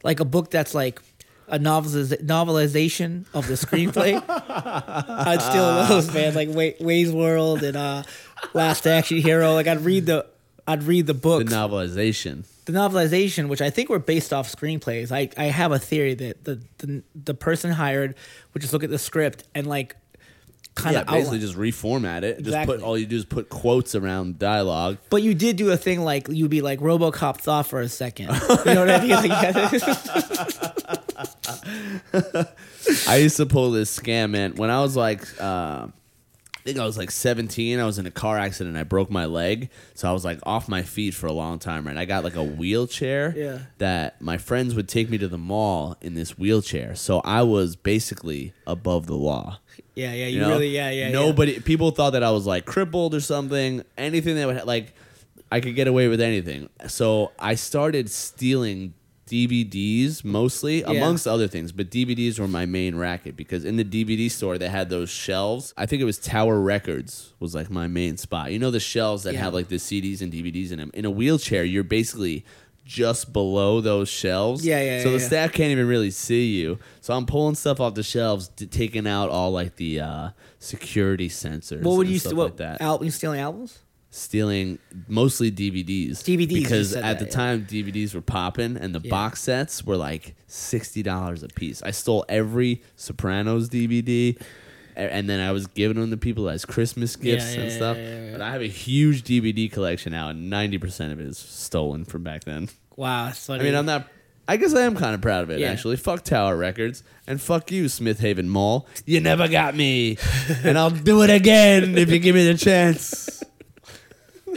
[0.04, 1.02] like a book that's like
[1.48, 4.24] a noveliz- novelization of the screenplay.
[4.28, 6.36] I'd steal those, man.
[6.36, 8.04] Like Way- Wayne's World and uh,
[8.54, 9.54] Last Action Hero.
[9.54, 10.28] Like I'd read the.
[10.68, 12.46] I'd read the book, The novelization.
[12.66, 16.44] the novelization, which I think were based off screenplays, I, I have a theory that
[16.44, 18.16] the, the the person hired
[18.54, 19.96] would just look at the script and like
[20.74, 21.40] kind Yeah, of basically outline.
[21.42, 22.38] just reformat it.
[22.38, 22.76] Just Exactly.
[22.78, 24.98] put all you do is put quotes around dialogue.
[25.10, 28.26] But you did do a thing like you'd be like RoboCop thought for a second.
[28.66, 29.12] You know what I mean?
[29.12, 29.32] Like,
[33.08, 34.56] I used to pull this scam, man.
[34.56, 35.88] When I was like, uh,
[36.66, 37.80] think I was like 17.
[37.80, 38.76] I was in a car accident.
[38.76, 41.86] I broke my leg, so I was like off my feet for a long time.
[41.86, 43.34] Right, I got like a wheelchair.
[43.38, 43.60] Yeah.
[43.78, 47.76] That my friends would take me to the mall in this wheelchair, so I was
[47.76, 49.60] basically above the law.
[49.94, 50.50] yeah, yeah, you, You know?
[50.50, 51.08] really, yeah, yeah.
[51.08, 51.14] yeah.
[51.14, 53.84] Nobody, people thought that I was like crippled or something.
[53.98, 54.96] Anything that would like,
[55.52, 56.70] I could get away with anything.
[56.88, 58.96] So I started stealing
[59.30, 60.92] DVDs mostly, Yeah.
[60.92, 61.72] amongst other things.
[61.72, 65.74] But DVDs were my main racket because in the DVD store they had those shelves.
[65.78, 68.52] I think it was Tower Records was like my main spot.
[68.52, 69.42] You know the shelves that Yeah.
[69.42, 70.92] have like the CDs and DVDs in them.
[70.94, 72.46] In a wheelchair, you're basically
[72.86, 74.64] just below those shelves.
[74.64, 76.78] Yeah, yeah, So yeah, the staff can't even really see you.
[77.02, 81.28] So I'm pulling stuff off the shelves, t- taking out all like the uh, security
[81.30, 81.82] sensors.
[81.82, 82.82] What would you st- what, like that?
[82.82, 83.80] Al- you stealing albums?
[84.16, 86.20] Stealing mostly DVDs.
[86.24, 87.32] DVDs, because at that, the yeah.
[87.32, 89.10] time DVDs were popping and the Yeah.
[89.10, 91.84] box sets were like sixty dollars a piece.
[91.84, 94.38] I stole every Sopranos DVD.
[94.98, 97.98] And then I was giving them to people as Christmas gifts Yeah, and stuff.
[98.32, 102.06] But I have a huge DVD collection now, and ninety percent of it is stolen
[102.06, 102.70] from back then.
[102.96, 103.60] Wow, that's funny.
[103.60, 104.08] I mean, I'm not.
[104.48, 105.72] I guess I am kind of proud of it, Yeah.
[105.72, 105.98] actually.
[105.98, 108.88] Fuck Tower Records and fuck you, Smith Haven Mall.
[109.06, 110.18] You never got me,
[110.64, 113.44] and I'll do it again if you give me the chance.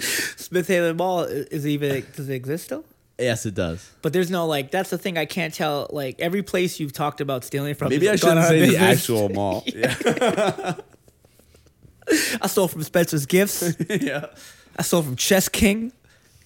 [0.37, 2.85] Smith Haven Mall is even does it exist still?
[3.19, 3.91] Yes, it does.
[4.01, 7.21] But there's no like that's the thing I can't tell like every place you've talked
[7.21, 7.89] about stealing from.
[7.89, 9.65] Maybe I shouldn't say the actual mall.
[9.75, 10.75] Yeah.
[12.41, 13.75] I stole from Spencer's Gifts.
[13.91, 14.27] yeah.
[14.79, 15.93] I stole from Chess King.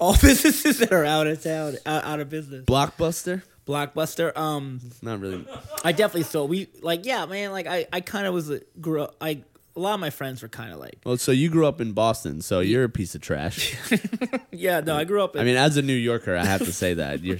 [0.01, 2.65] All businesses that are out of town, out, out of business.
[2.65, 3.43] Blockbuster.
[3.67, 4.37] Blockbuster.
[4.37, 5.47] Um, Not really.
[5.85, 6.49] I definitely stole.
[6.49, 7.53] We like, yeah, man.
[7.53, 9.15] Like, I, I kind of was a, grew up.
[9.21, 11.81] I a lot of my friends were kind of like, Well, so you grew up
[11.81, 13.75] in Boston, so you're a piece of trash.
[14.51, 15.35] yeah, no, I grew up.
[15.35, 17.39] In, I mean, as a New Yorker, I have to say that you're.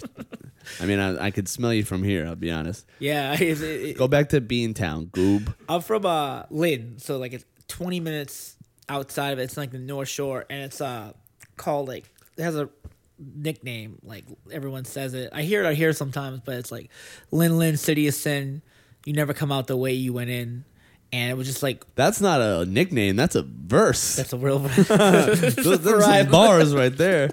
[0.81, 2.27] I mean, I, I could smell you from here.
[2.27, 2.87] I'll be honest.
[2.99, 5.55] yeah, it, it, Go back to Beantown, goob.
[5.69, 8.57] I'm from uh Lynn, so like it's 20 minutes
[8.89, 9.43] outside of it.
[9.45, 11.13] It's like the North Shore, and it's uh
[11.57, 12.71] called like it has a
[13.19, 13.99] nickname.
[14.03, 15.31] Like everyone says it.
[15.33, 16.91] I hear it out here sometimes, but it's like
[17.31, 18.63] Lynn Lynn City of Sin.
[19.05, 20.65] You never come out the way you went in,
[21.13, 23.17] and it was just like That's not a nickname.
[23.17, 24.17] That's a verse.
[24.17, 24.59] that's a real.
[24.69, 27.31] Those, those are some bars right there.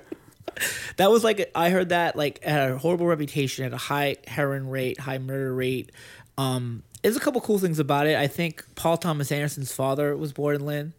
[0.97, 4.67] that was like I heard that like had a horrible reputation, had a high heroin
[4.69, 5.91] rate, high murder rate.
[6.37, 8.17] Um, there's a couple cool things about it.
[8.17, 10.93] I think Paul Thomas Anderson's father was born in Lynn.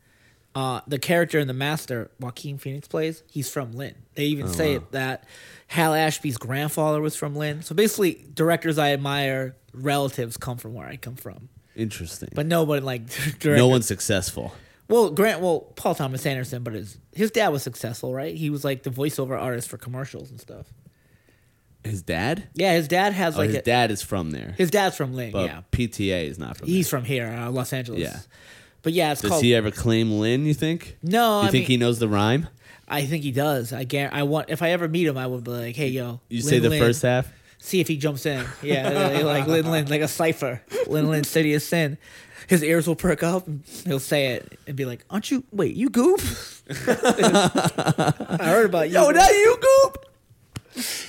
[0.55, 3.95] Uh, the character in The Master, Joaquin Phoenix plays, he's from Lynn.
[4.17, 5.25] They even say it that
[5.69, 7.63] Hal Ashby's grandfather was from Lynn.
[7.63, 12.29] So basically, directors I admire, relatives come from where I come from, Interesting.
[12.35, 13.07] but nobody like
[13.39, 13.57] director.
[13.57, 14.53] no one's successful.
[14.89, 15.41] Well, Grant.
[15.41, 18.35] Well, Paul Thomas Anderson, but his his dad was successful, right?
[18.35, 20.67] He was like the voiceover artist for commercials and stuff.
[21.85, 22.49] His dad?
[22.55, 24.55] Yeah, his dad has Oh, like his a, dad is from there.
[24.59, 25.31] his dad's from Lynn.
[25.33, 28.01] but yeah, PTA is not from he's from here, uh, Los Angeles.
[28.03, 28.19] Yeah.
[28.83, 29.23] but yeah, it's.
[29.23, 29.43] Does called.
[29.45, 30.99] he ever claim Lynn, you think?
[31.03, 32.49] no, you I think mean, he knows the rhyme?
[32.87, 33.73] I think he does.
[33.73, 34.19] I guarantee.
[34.19, 36.49] I want if I ever meet him, I would be like, "Hey, yo." You Lynn
[36.51, 36.81] say the Lynn.
[36.81, 37.33] first half?
[37.63, 38.45] See if he jumps in.
[38.63, 40.63] Yeah, like Lynn Lynn, like a cipher.
[40.87, 41.99] Lynn Lynn, City of Sin.
[42.49, 43.47] His ears will perk up.
[43.47, 45.45] and He'll say it and be like, "Aren't you?
[45.53, 46.19] Wait, you Goob?
[48.41, 48.95] I heard about you.
[48.95, 49.97] Yo, that you, Goob?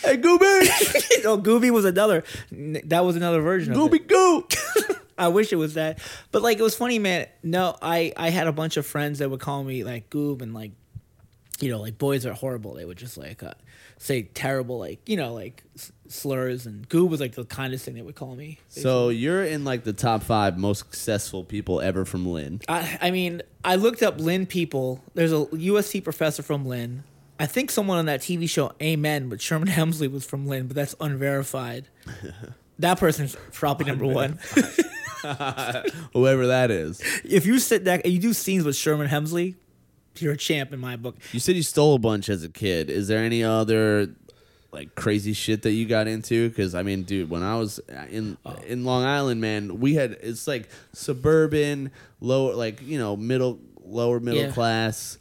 [0.03, 1.23] Hey, Gooby!
[1.23, 2.23] no, Gooby was another.
[2.51, 3.73] That was another version.
[3.73, 4.07] of it.
[4.07, 4.97] Gooby Goob!
[5.17, 5.99] I wish it was that.
[6.31, 7.27] But like it was funny, man.
[7.43, 10.53] No, I I had a bunch of friends that would call me like Goob and
[10.53, 10.71] like
[11.59, 12.73] you know, like boys are horrible.
[12.73, 13.53] They would just like uh,
[13.99, 15.63] say terrible, like you know, like
[16.11, 16.65] slurs.
[16.65, 18.59] And goob was like the kindest thing they would call me.
[18.69, 22.61] So you're in like the top five most successful people ever from Lynn.
[22.67, 25.03] I, I mean, I looked up Lynn people.
[25.13, 27.03] There's a USC professor from Lynn.
[27.39, 30.75] I think someone on that TV show Amen with Sherman Hemsley was from Lynn, but
[30.75, 31.87] that's unverified.
[32.79, 34.39] that person's probably number one.
[36.13, 37.01] Whoever that is.
[37.23, 39.55] if you sit there and you do scenes with Sherman Hemsley,
[40.19, 41.15] you're a champ in my book.
[41.31, 42.89] You said you stole a bunch as a kid.
[42.89, 44.07] Is there any other
[44.71, 46.49] like crazy shit that you got into?
[46.49, 47.79] Because I mean, dude, when I was
[48.09, 53.59] in in Long Island, man, we had it's like suburban, lower, like you know, middle,
[53.83, 54.51] lower middle Yeah.
[54.51, 55.17] class.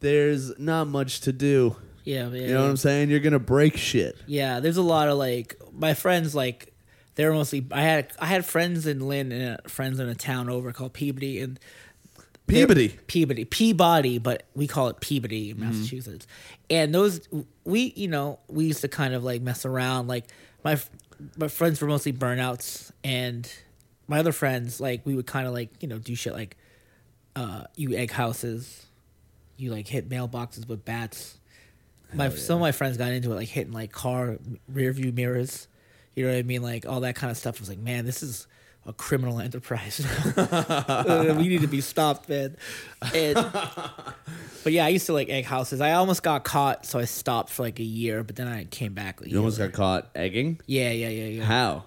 [0.00, 1.76] There's not much to do.
[2.04, 2.46] Yeah, yeah.
[2.48, 3.10] You know what I'm saying?
[3.10, 4.16] You're gonna break shit.
[4.26, 6.72] Yeah, there's a lot of like my friends like
[7.14, 10.48] they're mostly I had I had friends in Lynn and uh, friends in a town
[10.48, 11.60] over called Peabody and
[12.46, 12.88] Peabody.
[13.06, 13.44] Peabody.
[13.44, 15.64] Peabody but we call it Peabody Mm-hmm.
[15.64, 16.26] Massachusetts.
[16.68, 17.20] And those
[17.64, 20.08] we you know we used to kind of like mess around.
[20.08, 20.26] Like
[20.64, 20.78] my
[21.36, 23.50] my friends were mostly burnouts and
[24.08, 26.56] my other friends like we would kind of like you know do shit like
[27.36, 28.86] uh you egg houses
[29.56, 31.38] you like hit mailboxes with bats.
[32.12, 34.36] My some of my friends got into it like hitting like car
[34.68, 35.68] rear view mirrors.
[36.14, 36.60] You know what i mean?
[36.62, 37.56] Like all that kind of stuff.
[37.56, 38.46] I was like man this is
[38.86, 40.04] a criminal enterprise.
[41.36, 42.56] We need to be stopped man.
[43.14, 43.34] And,
[44.64, 45.80] but yeah i used to like egg houses.
[45.80, 48.92] I almost got caught so i stopped for like a year but then i came
[48.94, 50.60] back You almost got caught egging.
[50.66, 51.44] yeah yeah yeah yeah.
[51.44, 51.84] How?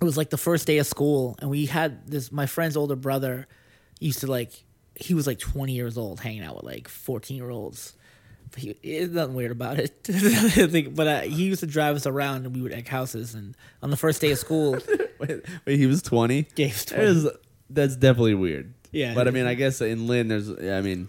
[0.00, 2.96] it was like the first day of school and we had this my friend's older
[2.96, 3.46] brother
[4.00, 4.52] used to like
[4.94, 7.94] he was like 20 years old hanging out with like 14 year olds
[8.56, 12.46] he, there's nothing weird about it think- but uh, he used to drive us around
[12.46, 14.78] and we would egg houses and on the first day of school
[15.18, 16.46] Wait, wait, he was 20?
[16.56, 17.04] Yeah, he was 20.
[17.04, 17.28] That is-
[17.70, 18.72] that's definitely weird.
[18.92, 19.14] Yeah.
[19.14, 21.08] But I mean, I guess in Lynn, there's, I mean,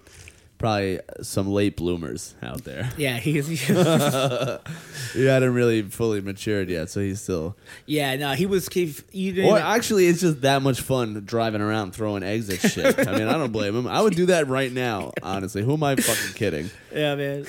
[0.59, 2.91] probably some late bloomers out there.
[2.97, 3.47] yeah he's
[5.13, 7.57] He hadn't really fully matured yet, so he's still.
[7.87, 11.61] yeah no he was he, you didn't Or actually, it's just that much fun driving
[11.61, 12.99] around throwing eggs at shit.
[13.07, 13.87] I mean, I don't blame him.
[13.87, 15.63] I would do that right now, honestly.
[15.63, 16.69] Who am I fucking kidding?
[16.93, 17.45] Yeah, man.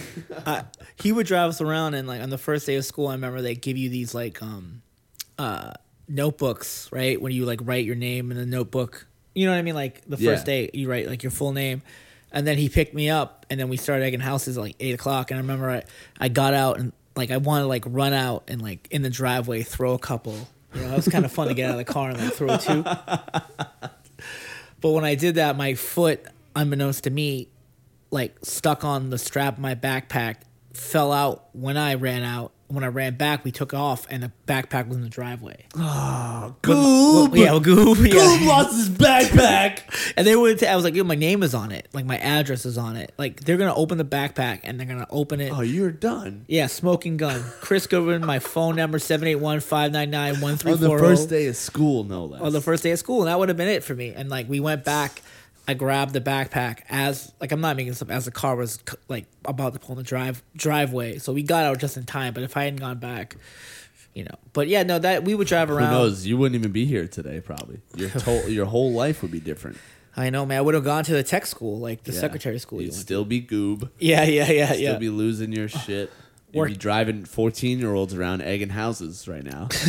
[0.47, 0.65] I,
[1.03, 3.43] he would drive us around, and like on the first day of school, I remember
[3.43, 4.83] they give you these like um,
[5.39, 5.73] uh,
[6.09, 7.21] notebooks, right?
[7.21, 9.07] When you like write your name in a notebook.
[9.35, 9.75] You know what I mean?
[9.75, 10.55] Like the first Yeah.
[10.67, 11.83] day, you write like your full name,
[12.33, 14.95] and then he picked me up, and then we started egging houses at like eight
[14.95, 15.31] o'clock.
[15.31, 15.83] And I remember I,
[16.19, 19.11] I got out and like I wanted to like run out and like in the
[19.11, 20.37] driveway throw a couple.
[20.75, 22.33] You know, it was kind of fun to get out of the car and like
[22.33, 22.83] throw two.
[24.81, 26.25] But when I did that, my foot,
[26.57, 27.49] unbeknownst to me,
[28.11, 30.37] like stuck on the strap of my backpack,
[30.73, 32.53] fell out when I ran out.
[32.71, 35.67] When I ran back, we took off, and the backpack was in the driveway.
[35.77, 37.37] Ah, Goob!
[37.37, 38.49] yeah, well, Goob, Goob yeah.
[38.49, 39.81] lost his backpack.
[40.17, 41.89] And they went to, I was like, yo, my name is on it.
[41.93, 43.13] Like, my address is on it.
[43.17, 45.53] Like, they're to open the backpack, and they're to open it.
[45.53, 46.45] oh, you're done.
[46.49, 47.43] Yeah, smoking gun.
[47.61, 52.41] Chris Goodwin, my phone number, 781 599 On the first day of school, no less.
[52.41, 54.13] on the first day of school, and that would have been it for me.
[54.15, 55.23] And like we went back,
[55.69, 58.81] I grabbed the backpack as like I'm not making this up as the car was
[59.09, 61.19] like about to pull in the drive driveway.
[61.19, 62.35] So we got out just in time.
[62.35, 63.37] But if I hadn't gone back,
[64.15, 64.35] you know.
[64.53, 65.89] But yeah, no, that we would drive around.
[65.93, 66.27] Who knows?
[66.27, 67.81] You wouldn't even be here today, probably.
[67.95, 69.77] Your, to- your whole life would be different.
[70.17, 70.59] I know, man.
[70.59, 72.19] I would have gone to the tech school, like the Yeah.
[72.21, 72.81] secretary school.
[72.81, 73.81] You You'd went still be goob.
[73.83, 73.91] to.
[74.01, 74.99] Yeah, yeah, yeah, Still yeah.
[74.99, 76.11] be losing your shit.
[76.53, 79.69] You'd be driving 14 year olds around egging houses right now.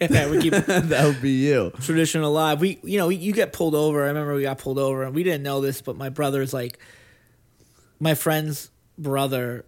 [0.00, 1.72] yeah, we keep that would be you.
[1.80, 2.60] tradition alive.
[2.60, 4.04] We, you know, you get pulled over.
[4.04, 6.78] I remember we got pulled over, and we didn't know this, but my brother's like,
[7.98, 9.64] my friend's brother,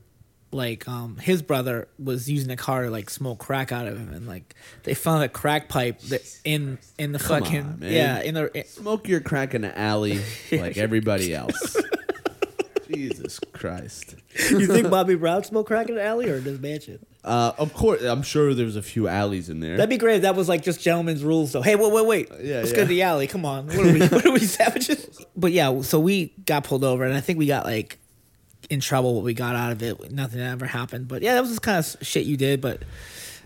[0.50, 4.12] like, um, his brother was using a car to like smoke crack out of him,
[4.12, 7.92] and like they found a crack pipe that in in the Come fucking on, man.
[7.92, 10.20] yeah in the Smoke your crack in the alley
[10.52, 11.76] like everybody else.
[12.94, 14.14] Jesus Christ.
[14.50, 17.04] you think Bobby Brown smoked crack in an alley or in his mansion?
[17.24, 19.76] Uh, of course, I'm sure there's a few alleys in there.
[19.76, 20.16] That'd be great.
[20.16, 21.52] if That was like just gentlemen's rules.
[21.52, 21.62] though.
[21.62, 22.28] hey, wait, wait, wait.
[22.42, 22.76] yeah, Let's yeah.
[22.76, 23.26] go to the alley.
[23.28, 23.66] Come on.
[23.68, 24.00] What are we?
[24.08, 25.24] what are we savages?
[25.36, 27.98] But yeah, so we got pulled over, and I think we got like
[28.70, 29.14] in trouble.
[29.14, 31.06] What we got out of it, nothing ever happened.
[31.08, 32.60] But yeah, that was just kind of shit you did.
[32.60, 32.82] But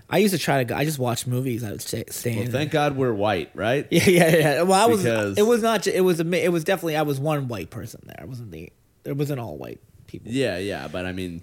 [0.08, 0.64] I used to try to.
[0.64, 1.62] go I just watched movies.
[1.62, 2.52] I would stay, stay well, in.
[2.52, 3.86] thank God we're white, right?
[3.92, 4.62] Yeah, yeah, yeah.
[4.62, 5.02] Well, I was.
[5.02, 5.82] Because- It was not.
[5.82, 6.24] ju- It was a.
[6.24, 6.96] mi- It was definitely.
[6.96, 8.16] I was one white person there.
[8.20, 8.72] I wasn't the.
[9.06, 10.30] There wasn't all white people.
[10.30, 11.42] Yeah, yeah, but I mean,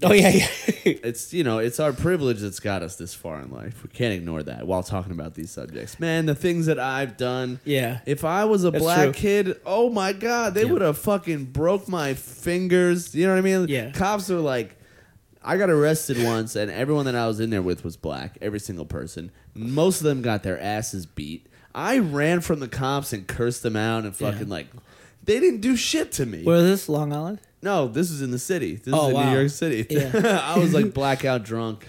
[0.00, 0.46] Oh yeah, yeah.
[0.84, 3.82] it's you know, it's our privilege that's got us this far in life.
[3.82, 5.98] We can't ignore that while talking about these subjects.
[5.98, 7.58] Man, the things that I've done.
[7.64, 7.98] yeah.
[8.06, 9.12] If I was a That's black true.
[9.12, 10.70] kid, oh my god, they Yeah.
[10.72, 13.12] would have fucking broke my fingers.
[13.14, 13.66] You know what I mean?
[13.68, 13.90] Yeah.
[13.90, 14.76] Cops are like,
[15.42, 18.38] I got arrested once, and everyone that I was in there with was black.
[18.40, 19.30] Every single person.
[19.54, 21.46] Most of them got their asses beat.
[21.74, 24.68] I ran from the cops and cursed them out and fucking like,
[25.28, 26.42] they didn't do shit to me.
[26.42, 26.88] Where is this?
[26.88, 27.40] Long Island.
[27.62, 28.76] No, this is in the city.
[28.76, 29.30] This Oh, is in wow.
[29.30, 29.86] New York City.
[29.90, 30.42] Yeah.
[30.54, 31.86] I was like blackout drunk.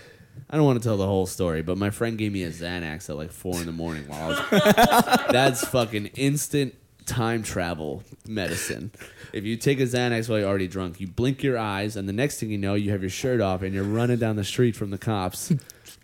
[0.49, 3.09] I don't want to tell the whole story, but my friend gave me a Xanax
[3.09, 5.25] at like four in the morning while I was.
[5.31, 6.73] That's fucking instant
[7.05, 8.91] time travel medicine.
[9.31, 12.13] If you take a Xanax while you're already drunk, you blink your eyes, and the
[12.13, 14.75] next thing you know, you have your shirt off and you're running down the street
[14.75, 15.53] from the cops,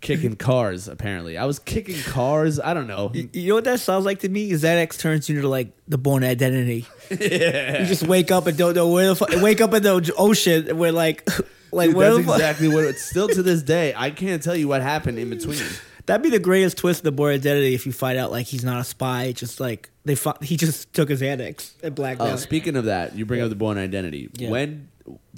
[0.06, 0.88] kicking cars.
[0.88, 2.60] Apparently, I was kicking cars.
[2.60, 3.12] I don't know.
[3.14, 4.52] You you know what that sounds like to me?
[4.52, 6.86] Xanax turns you into like the Bourne Identity.
[7.10, 7.82] yeah.
[7.82, 9.30] You just wake up and don't know where the fuck.
[9.42, 11.28] wake up in the ocean and oh, we're like,
[11.72, 12.86] like Dude, where that's exactly what.
[12.86, 13.94] It's still to this day.
[13.96, 15.60] I can't tell you what happened in between.
[16.06, 18.64] That'd be the greatest twist of the Bourne Identity if you find out like he's
[18.64, 19.32] not a spy.
[19.32, 22.40] Just like they fu- he just took his Xanax and blacked Oh, out.
[22.40, 24.30] speaking of that, you bring up the Bourne Identity.
[24.38, 24.52] Yeah.
[24.52, 24.90] When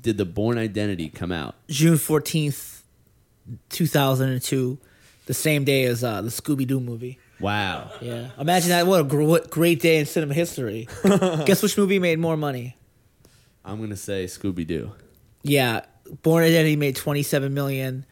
[0.02, 1.56] did the Bourne Identity come out?
[1.70, 2.77] June fourteenth,
[3.70, 4.78] two thousand and two,
[5.26, 7.20] the same day as uh, the Scooby Doo movie.
[7.40, 7.92] Wow.
[8.02, 8.88] Yeah, imagine that!
[8.88, 10.88] What a gr- what great day in cinema history.
[11.04, 12.76] Guess which movie made more money?
[13.64, 14.92] I'm gonna say Scooby Doo.
[15.44, 15.82] Yeah,
[16.24, 18.06] Bourne Identity made twenty seven million,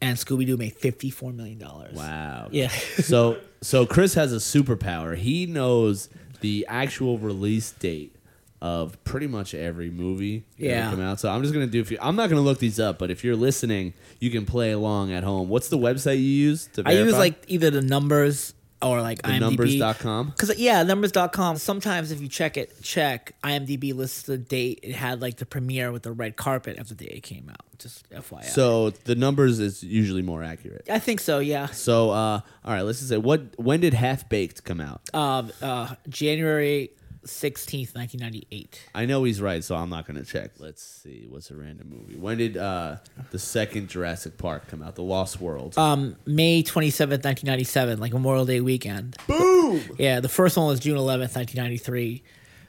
[0.00, 1.94] and Scooby Doo made fifty four million dollars.
[1.94, 2.48] Wow.
[2.52, 2.68] Yeah.
[2.68, 5.16] so so Chris has a superpower.
[5.16, 6.08] He knows
[6.40, 8.14] the actual release date
[8.62, 10.90] of pretty much every movie that Yeah.
[10.90, 11.18] come out.
[11.20, 11.80] So I'm just gonna do.
[11.80, 14.70] A few, I'm not gonna look these up, but if you're listening, you can play
[14.72, 15.48] along at home.
[15.48, 18.52] What's the website you use to I use like either the numbers
[18.82, 19.40] or like the IMDb.
[19.40, 20.32] numbers.com.
[20.38, 21.56] Cause yeah, numbers.com.
[21.58, 24.80] Sometimes if you check it, check IMDb lists the date.
[24.82, 27.60] It had like the premiere with the red carpet of the day it came out.
[27.78, 28.44] Just FYI.
[28.44, 30.86] So the numbers is usually more accurate.
[30.90, 31.38] I think so.
[31.40, 31.66] Yeah.
[31.68, 35.00] So uh, all right, let's just say what when did Half Baked come out?
[35.14, 35.50] Um.
[35.62, 35.94] Uh.
[36.08, 36.90] January
[37.24, 38.82] sixteenth, nineteen ninety eight.
[38.94, 40.52] I know he's right, so I'm not gonna check.
[40.58, 42.16] Let's see, what's a random movie?
[42.16, 42.96] When did uh,
[43.30, 44.94] the second Jurassic Park come out?
[44.94, 45.76] The Lost World.
[45.78, 46.16] Um.
[46.26, 48.00] May twenty seventh, nineteen ninety seven.
[48.00, 49.16] Like Memorial Day weekend.
[49.26, 49.80] Boom.
[49.98, 50.20] Yeah.
[50.20, 52.22] The first one was June eleventh, nineteen ninety three.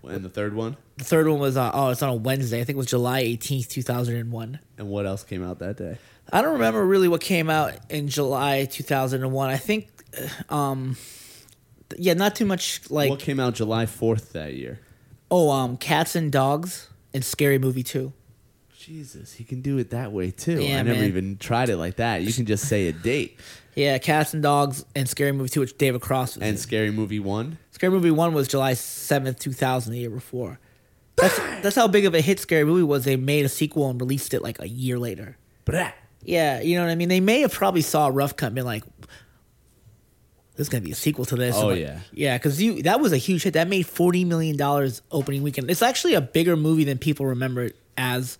[0.03, 0.77] And the third one.
[0.97, 2.59] The third one was uh, oh, it's on a Wednesday.
[2.59, 4.59] I think it was July eighteenth, two thousand and one.
[4.77, 5.97] And what else came out that day?
[6.33, 9.49] I don't remember really what came out in July 2001.
[9.49, 9.89] I think,
[10.49, 10.95] um,
[11.97, 14.79] yeah, not too much like what came out July 4th that year?
[15.29, 18.11] oh, um, Cats and Dogs and Scary Movie 2.
[18.77, 20.61] Jesus, he can do it that way too.
[20.61, 21.07] Yeah, I never man.
[21.07, 22.23] even tried it like that.
[22.23, 23.39] You can just say a date.
[23.73, 26.57] Yeah, Cats and Dogs and Scary Movie 2, which David Cross was And in.
[26.57, 27.57] Scary Movie 1.
[27.71, 30.59] Scary Movie 1 was July 7th, 2000, the year before.
[31.15, 33.05] That's, that's how big of a hit Scary Movie was.
[33.05, 35.37] They made a sequel and released it like a year later.
[35.63, 35.93] Blah.
[36.21, 37.07] Yeah, you know what I mean?
[37.07, 38.83] They may have probably saw a rough cut and been like,
[40.55, 41.55] there's gonna be a sequel to this.
[41.55, 41.99] Oh, Like, yeah.
[42.13, 43.53] yeah, because you that was a huge hit.
[43.53, 45.69] That made forty million dollars opening weekend.
[45.71, 48.37] It's actually a bigger movie than people remember it as.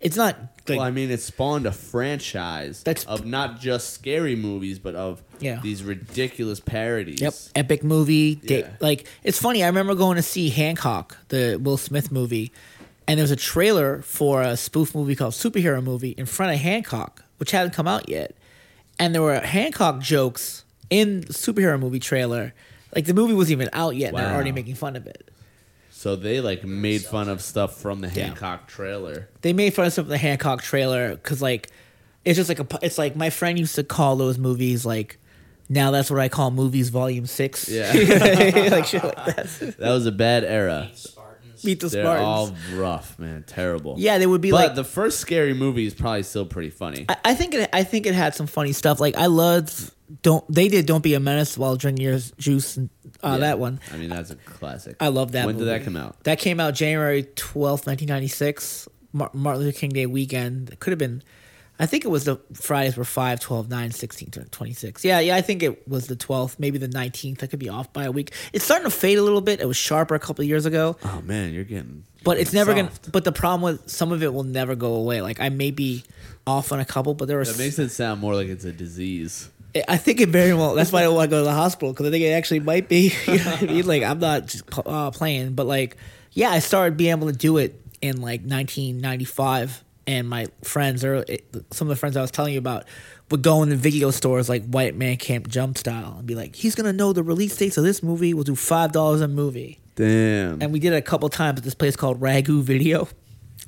[0.00, 0.34] It's not
[0.66, 4.94] like well, I mean, it spawned a franchise That's- of not just scary movies, but
[4.94, 5.60] of Yeah.
[5.62, 7.20] these ridiculous parodies.
[7.20, 8.36] Yep, epic movie.
[8.36, 8.70] Da- Yeah.
[8.80, 9.62] Like it's funny.
[9.62, 12.50] I remember going to see Hancock, the Will Smith movie,
[13.06, 16.60] and there was a trailer for a spoof movie called Superhero Movie in front of
[16.60, 18.34] Hancock, which hadn't come out yet,
[18.98, 22.52] and there were Hancock jokes in the superhero movie trailer.
[22.94, 24.34] Like the movie wasn't even out yet, and they're Wow.
[24.34, 25.30] already making fun of it.
[25.90, 28.26] So they like made fun of stuff from the Yeah.
[28.26, 29.28] Hancock trailer.
[29.42, 31.68] They made fun of some of the Hancock trailer because like
[32.24, 32.64] it's just like a.
[32.64, 35.18] pu- It's like my friend used to call those movies like.
[35.72, 37.68] Now that's what I call movies volume six.
[37.68, 37.92] Yeah.
[38.72, 39.74] like shit like that.
[39.78, 40.90] That was a bad era.
[40.94, 41.62] Spartans.
[41.64, 42.26] Meet the They're Spartans.
[42.74, 43.44] all rough, man.
[43.46, 43.94] Terrible.
[43.96, 47.06] yeah, they would be but like the first scary movie is probably still pretty funny.
[47.08, 47.70] I, I think it.
[47.72, 48.98] I think it had some funny stuff.
[48.98, 49.92] Like I loved.
[50.22, 50.86] Don't they did?
[50.86, 52.90] Don't be a menace while drinking your juice and
[53.22, 53.38] uh, Yeah.
[53.38, 53.80] that one.
[53.92, 54.96] I mean, that's a classic.
[55.00, 55.46] I love that.
[55.46, 56.22] When did that come out?
[56.24, 58.88] That came out January twelfth, nineteen ninety six.
[59.12, 60.70] Martin Luther King Day weekend.
[60.70, 61.22] It could have been.
[61.80, 65.02] I think it was the Fridays were 5, 12, 9, 16, 26.
[65.02, 67.42] Yeah, yeah, I think it was the 12th, maybe the 19th.
[67.42, 68.32] I could be off by a week.
[68.52, 69.60] It's starting to fade a little bit.
[69.62, 70.98] It was sharper a couple of years ago.
[71.02, 72.04] Oh man, you're getting.
[72.22, 75.22] But it's never gonna But the problem with some of it will never go away.
[75.22, 76.04] Like I may be
[76.46, 78.72] off on a couple, but there are That makes it sound more like it's a
[78.72, 79.48] disease.
[79.88, 80.74] I think it very well.
[80.74, 82.60] That's why I don't want to go to the hospital because I think it actually
[82.60, 83.12] might be.
[83.26, 83.86] You know I mean?
[83.86, 85.96] Like I'm not just uh, playing, but like,
[86.32, 91.24] yeah, I started being able to do it in like 1995, and my friends or
[91.70, 92.84] some of the friends I was telling you about
[93.30, 96.56] would go in the video stores like White Men Can't Jump style and be like,
[96.56, 98.34] he's gonna know the release dates of this movie.
[98.34, 100.60] We'll do five dollars a movie, Damn.
[100.60, 103.06] and we did it a couple times at this place called Ragu Video.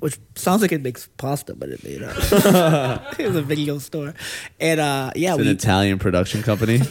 [0.02, 2.10] Which sounds like it makes pasta, but it, you know,
[3.20, 4.14] it was a video store,
[4.58, 6.80] and uh, yeah, it's an we Italian production company.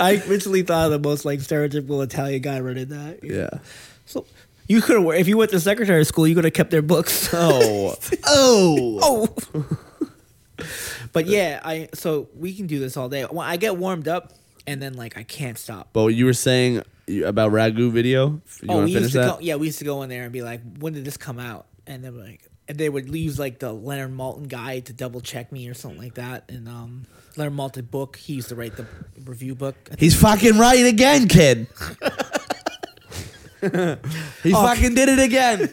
[0.00, 3.20] I originally thought of the most like stereotypical Italian guy running that.
[3.22, 3.60] yeah.
[4.04, 4.26] So
[4.66, 7.30] you could have, if you went to secretary school, you could have kept their books.
[7.32, 7.94] Oh.
[8.26, 9.28] oh.
[9.38, 10.64] oh.
[11.12, 13.22] but yeah, I so we can do this all day.
[13.22, 14.32] When I get warmed up
[14.68, 15.88] and then like I can't stop.
[15.92, 16.82] But you were saying
[17.24, 18.40] about Ragu video.
[18.62, 19.26] You oh, we used to that?
[19.26, 21.38] go, yeah, we used to go in there and be like, when did this come
[21.38, 21.66] out?
[21.86, 25.50] And then like, and they would use like the Leonard Maltin guy to double check
[25.50, 26.44] me or something like that.
[26.50, 27.06] And um,
[27.36, 28.84] Leonard Maltin book, he used to write the
[29.24, 29.74] review book.
[29.98, 31.66] He's fucking right again, kid.
[33.62, 34.62] he Oh.
[34.66, 35.72] fucking did it again.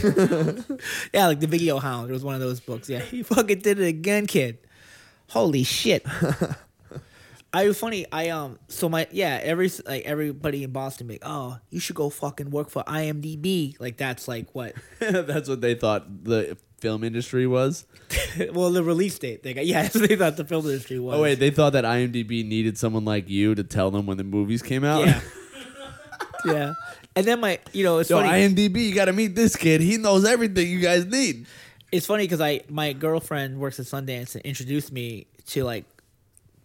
[1.12, 2.08] Yeah, like the Video Hound.
[2.08, 2.88] It was one of those books.
[2.88, 4.58] Yeah, he fucking did it again, kid.
[5.30, 6.06] Holy shit.
[7.52, 8.04] I was funny.
[8.12, 8.58] I um.
[8.68, 9.40] So my yeah.
[9.42, 13.78] Every like everybody in Boston, be like, oh, you should go fucking work for IMDb.
[13.80, 14.74] Like that's like what.
[15.00, 17.86] That's what they thought the film industry was.
[18.52, 19.42] well, the release date.
[19.42, 19.88] They got yeah.
[19.88, 21.16] They thought the film industry was.
[21.16, 24.24] Oh wait, they thought that IMDb needed someone like you to tell them when the
[24.24, 25.06] movies came out.
[25.06, 25.20] Yeah.
[26.44, 26.72] yeah.
[27.16, 28.28] And then my, you know, it's Yo, funny.
[28.28, 29.80] IMDb, you got to meet this kid.
[29.80, 31.46] He knows everything you guys need.
[31.90, 35.84] it's funny because I my girlfriend works at Sundance and introduced me to like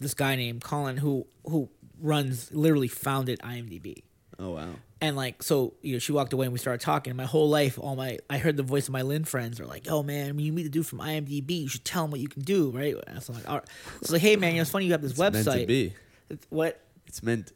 [0.03, 4.03] this guy named Colin who who runs literally founded IMDb.
[4.39, 4.69] Oh wow.
[5.01, 7.11] And like so, you know, she walked away and we started talking.
[7.11, 9.65] And my whole life, all my I heard the voice of my Lynn friends are
[9.65, 12.19] like, "Oh man, when you meet the dude from IMDb, you should tell him what
[12.21, 13.67] you can do, right?" And so I'm like, "All right."
[14.03, 15.65] So like, "Hey, man, you know, it's funny you have this It's website." meant to
[15.67, 15.85] be.
[16.29, 17.51] It's- What It's meant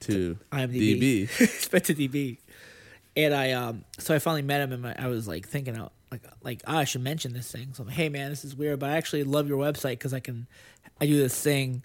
[0.00, 1.00] to IMDb.
[1.00, 1.22] DB.
[1.40, 2.38] it's meant to DB.
[3.16, 5.92] And I um so I finally met him and my, I was like thinking out
[6.14, 7.74] like like oh, I should mention this thing.
[7.74, 10.20] So I'm hey man, this is weird, but I actually love your website because I
[10.20, 10.46] can
[11.00, 11.84] I do this thing.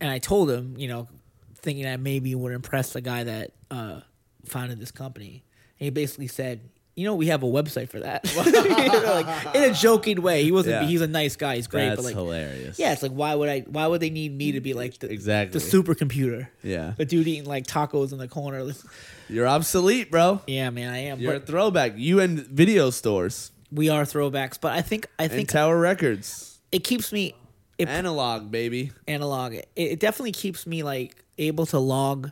[0.00, 1.08] And I told him, you know,
[1.56, 4.00] thinking that maybe would impress the guy that uh,
[4.44, 5.44] founded this company.
[5.78, 6.60] And he basically said,
[6.94, 8.24] you know, we have a website for that.
[8.36, 10.42] like, in a joking way.
[10.44, 10.82] He wasn't.
[10.82, 10.88] Yeah.
[10.88, 11.56] He's a nice guy.
[11.56, 11.88] He's great.
[11.88, 12.78] That's but like, hilarious.
[12.78, 13.60] yeah, it's like why would I?
[13.60, 15.58] Why would they need me to be like the Exactly.
[15.58, 16.48] the supercomputer?
[16.62, 16.94] Yeah.
[16.96, 18.70] The dude eating like tacos in the corner.
[19.28, 20.42] You're obsolete, bro.
[20.46, 21.18] Yeah, man, I am.
[21.20, 21.94] You're a throwback.
[21.96, 24.60] You and video stores we are throwbacks.
[24.60, 26.60] But I think I and think Tower Records.
[26.70, 27.34] it keeps me
[27.78, 28.92] it, Analog, baby.
[29.08, 29.54] analog.
[29.54, 32.30] It, it definitely keeps me like able to log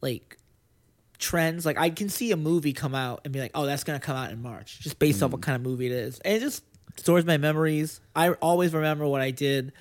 [0.00, 0.38] like
[1.22, 1.64] trends.
[1.64, 4.16] Like I can see a movie come out and be like, oh, that's gonna come
[4.16, 5.44] out in March, just based off what Mm.
[5.44, 6.62] kind of movie it is, and it just
[6.98, 8.00] stores my memories.
[8.14, 9.72] I always remember what I did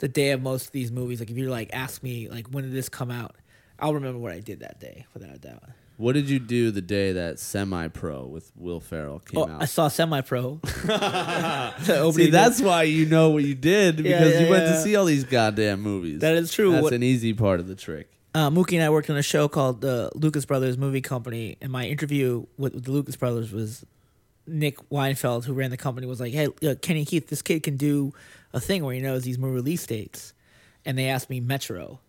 [0.00, 1.20] the day of most of these movies.
[1.20, 3.36] Like if you like ask me like when did this come out,
[3.78, 5.62] I'll remember what I did that day without a doubt.
[5.96, 9.60] What did you do the day that Semi Pro with Will Ferrell came Oh, out?
[9.62, 10.60] I saw Semi Pro.
[12.12, 14.72] See, that's why you know what you did because yeah, you went yeah.
[14.72, 16.20] to see all these goddamn movies.
[16.20, 16.70] That is true.
[16.72, 18.08] That's What- an easy part of the trick.
[18.34, 21.72] Uh, Mookie and I worked on a show called the Lucas Brothers Movie Company, and
[21.72, 23.86] my interview with, with the Lucas Brothers was
[24.46, 27.76] Nick Weidenfeld, who ran the company, was like, "Hey, uh, Kenny Keith, this kid can
[27.76, 28.12] do
[28.52, 30.34] a thing where he knows these movie release dates,"
[30.84, 32.00] and they asked me Metro,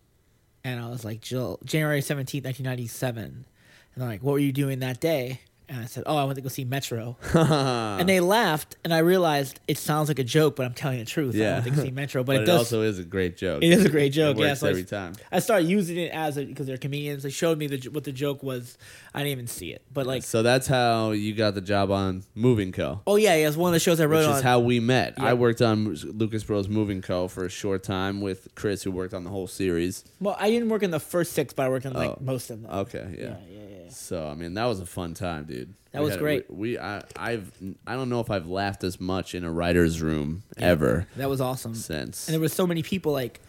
[0.64, 1.22] and I was like,
[1.64, 3.46] "January seventeenth, nineteen ninety seven,"
[3.94, 5.40] and they're like, "What were you doing that day?"
[5.72, 8.98] And I said, "Oh, I went to go see Metro," and they laughed, and I
[9.00, 11.36] realized it sounds like a joke, but I'm telling the truth.
[11.36, 11.54] I Yeah.
[11.54, 13.62] went to go see Metro, but, But, it it, does also is a great joke.
[13.64, 14.38] it is a great joke.
[14.38, 15.14] It yeah, so I- every time.
[15.32, 17.22] I started using it as a because they're comedians.
[17.24, 18.78] They showed me the, what the joke was.
[19.14, 22.24] I didn't even see it, but like, So that's how you got the job on
[22.36, 23.02] Moving Co.
[23.08, 24.36] oh yeah, yeah, it's one of the shows I wrote Which on.
[24.38, 25.14] is how we met.
[25.18, 25.26] Yeah.
[25.26, 27.28] I worked on Lucas Bros Moving Co.
[27.28, 30.04] for a short time with Chris, who worked on the whole series.
[30.20, 32.18] well, I didn't work in the first six, but I worked on like Oh.
[32.22, 32.72] most of them.
[32.72, 33.24] Okay, yeah.
[33.24, 33.94] yeah, yeah, yeah.
[33.96, 35.74] So I mean, that was a fun time, dude.
[35.92, 36.50] That We was had- great.
[36.52, 37.52] We, we I, I've
[37.88, 41.42] I don't know if I've laughed as much in a writer's room ever That was
[41.42, 41.74] awesome.
[41.76, 42.28] since.
[42.28, 43.40] And there was so many people like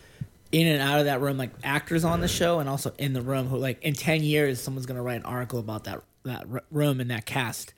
[0.53, 3.23] in and out of that room, like actors on the show, and also in the
[3.23, 6.63] room who like in ten years someone's gonna write an article about that that r-
[6.73, 7.73] room and that cast,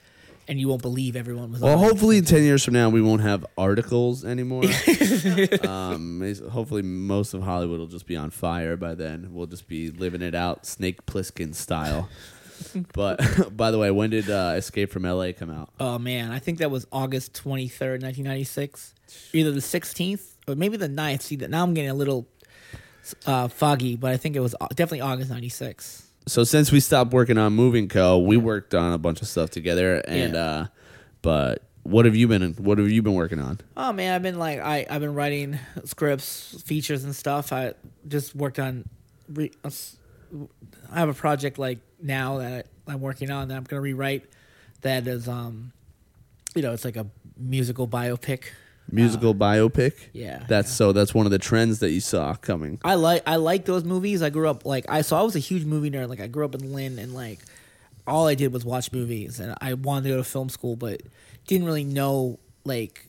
[0.49, 1.61] and you won't believe everyone was.
[1.61, 1.87] Well, it.
[1.87, 4.65] hopefully, in ten years from now, we won't have articles anymore.
[5.69, 9.29] um, hopefully, most of Hollywood will just be on fire by then.
[9.33, 12.09] We'll just be living it out, Snake Plissken style.
[12.93, 13.21] But
[13.57, 15.33] by the way, when did uh, Escape from L.A.
[15.33, 15.71] come out?
[15.81, 18.95] Oh man, I think that was August twenty third, nineteen ninety six.
[19.33, 21.23] Either the sixteenth or maybe the 9th.
[21.23, 22.27] See that now I'm getting a little
[23.27, 26.09] uh, foggy, but I think it was definitely August ninety six.
[26.27, 29.51] So since we stopped working on Moving Co, we worked on a bunch of stuff
[29.51, 29.97] together.
[30.07, 30.41] And Yeah.
[30.45, 30.67] uh,
[31.21, 32.53] but what have you been?
[32.55, 33.59] What have you been working on?
[33.77, 37.53] Oh man, I've been like I I've been writing scripts, features, and stuff.
[37.53, 37.75] I
[38.07, 38.85] just worked on.
[39.29, 39.97] Re, s-
[40.91, 44.25] I have a project like now that I'm working on that I'm gonna rewrite.
[44.83, 45.73] That is um,
[46.55, 48.45] you know, it's like a musical biopic.
[48.91, 49.95] Musical biopic.
[50.13, 50.93] Yeah, That's so.
[50.93, 52.79] That's one of the trends that you saw coming.
[52.85, 54.23] I like I like those movies.
[54.23, 56.09] I grew up like I saw I was a huge movie nerd.
[56.09, 57.39] Like I grew up in Lynn and like
[58.07, 61.03] all I did was watch movies and I wanted to go to film school but
[61.47, 63.07] didn't really know like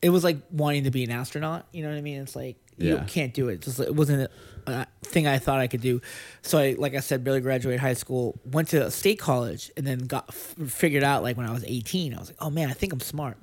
[0.00, 2.20] it was like wanting to be an astronaut, you know what I mean?
[2.20, 3.62] It's like you can't do it.
[3.62, 4.30] Just it wasn't
[4.66, 6.00] a, thing I thought I could do.
[6.42, 10.00] So I like I said barely graduated high school, went to state college and then
[10.00, 12.72] got f- figured out like when I was 18, I was like, "Oh man, I
[12.72, 13.36] think I'm smart."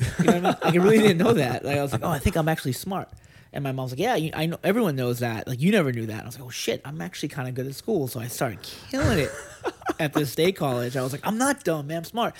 [0.00, 0.42] You know what I mean?
[0.42, 1.64] Like I really didn't know that.
[1.64, 3.08] Like I was like, "Oh, I think I'm actually smart."
[3.52, 4.58] And my mom's like, "Yeah, you, I know.
[4.64, 5.46] Everyone knows that.
[5.46, 7.54] Like, you never knew that." And I was like, "Oh shit, I'm actually kind of
[7.54, 8.58] good at school." So I started
[8.90, 9.30] killing it
[10.00, 10.96] at this state college.
[10.96, 11.98] I was like, "I'm not dumb, man.
[11.98, 12.34] I'm smart."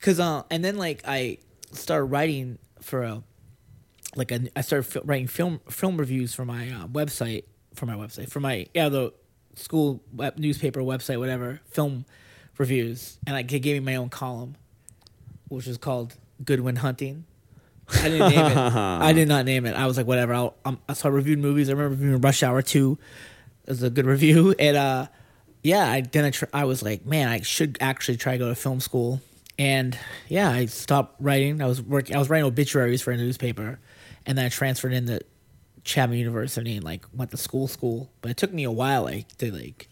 [0.00, 1.38] Cause uh, and then like I
[1.72, 3.22] started writing for a
[4.16, 7.44] like I started fi- writing film film reviews for my uh, website
[7.74, 9.12] for my website for my yeah the
[9.54, 12.04] school web, newspaper website whatever film
[12.58, 14.56] reviews and I gave me my own column,
[15.48, 17.24] which was called Goodwin Hunting.
[17.88, 18.56] I didn't name it.
[18.56, 19.74] I did not name it.
[19.76, 20.34] I was like, whatever.
[20.34, 21.68] I'll, um, so I reviewed movies.
[21.68, 22.98] I remember reviewing Rush Hour Two.
[23.64, 25.06] It was a good review, and uh,
[25.62, 28.48] yeah, I then I, tr- I was like, man, I should actually try to go
[28.48, 29.20] to film school.
[29.58, 29.98] And
[30.28, 31.62] yeah, I stopped writing.
[31.62, 32.16] I was working.
[32.16, 33.78] I was writing obituaries for a newspaper,
[34.26, 35.20] and then I transferred into
[35.84, 38.10] Chapman University and like went to school school.
[38.20, 39.88] But it took me a while like to like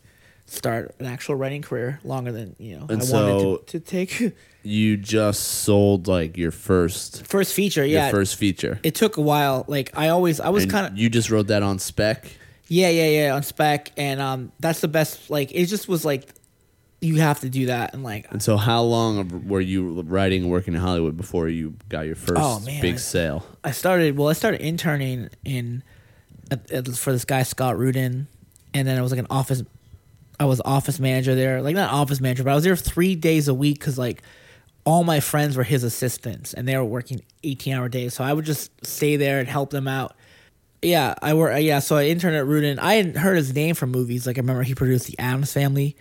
[0.47, 3.14] start an actual writing career, longer than you know And I so-
[3.55, 4.35] wanted to, to take.
[4.66, 8.11] You just sold like your first First feature, your yeah.
[8.11, 8.80] first feature.
[8.82, 9.66] it took a while.
[9.68, 12.24] Like I always, I was And kind of you just wrote that on spec.
[12.68, 15.28] yeah, yeah, yeah on spec, and um, that's the best.
[15.28, 16.30] Like it just was like
[17.05, 20.42] you have to do that, and like And so, how long of- were you writing
[20.42, 23.44] and working in Hollywood before you got your first Oh, man, big sale?
[23.62, 24.16] I started.
[24.16, 25.82] Well, I started interning in
[26.50, 28.26] at, at, for this guy Scott Rudin,
[28.72, 29.62] and then I was like an office.
[30.40, 33.46] I was office manager there, like not office manager, but I was there three days
[33.48, 34.22] a week because like
[34.84, 38.14] all my friends were his assistants, and they were working eighteen hour days.
[38.14, 40.14] So I would just stay there and help them out.
[40.82, 41.61] Yeah, I work.
[41.62, 42.78] Yeah, so I interned at Rudin.
[42.78, 44.26] I hadn't heard his name from movies.
[44.26, 45.96] Like I remember he produced The Addams Family,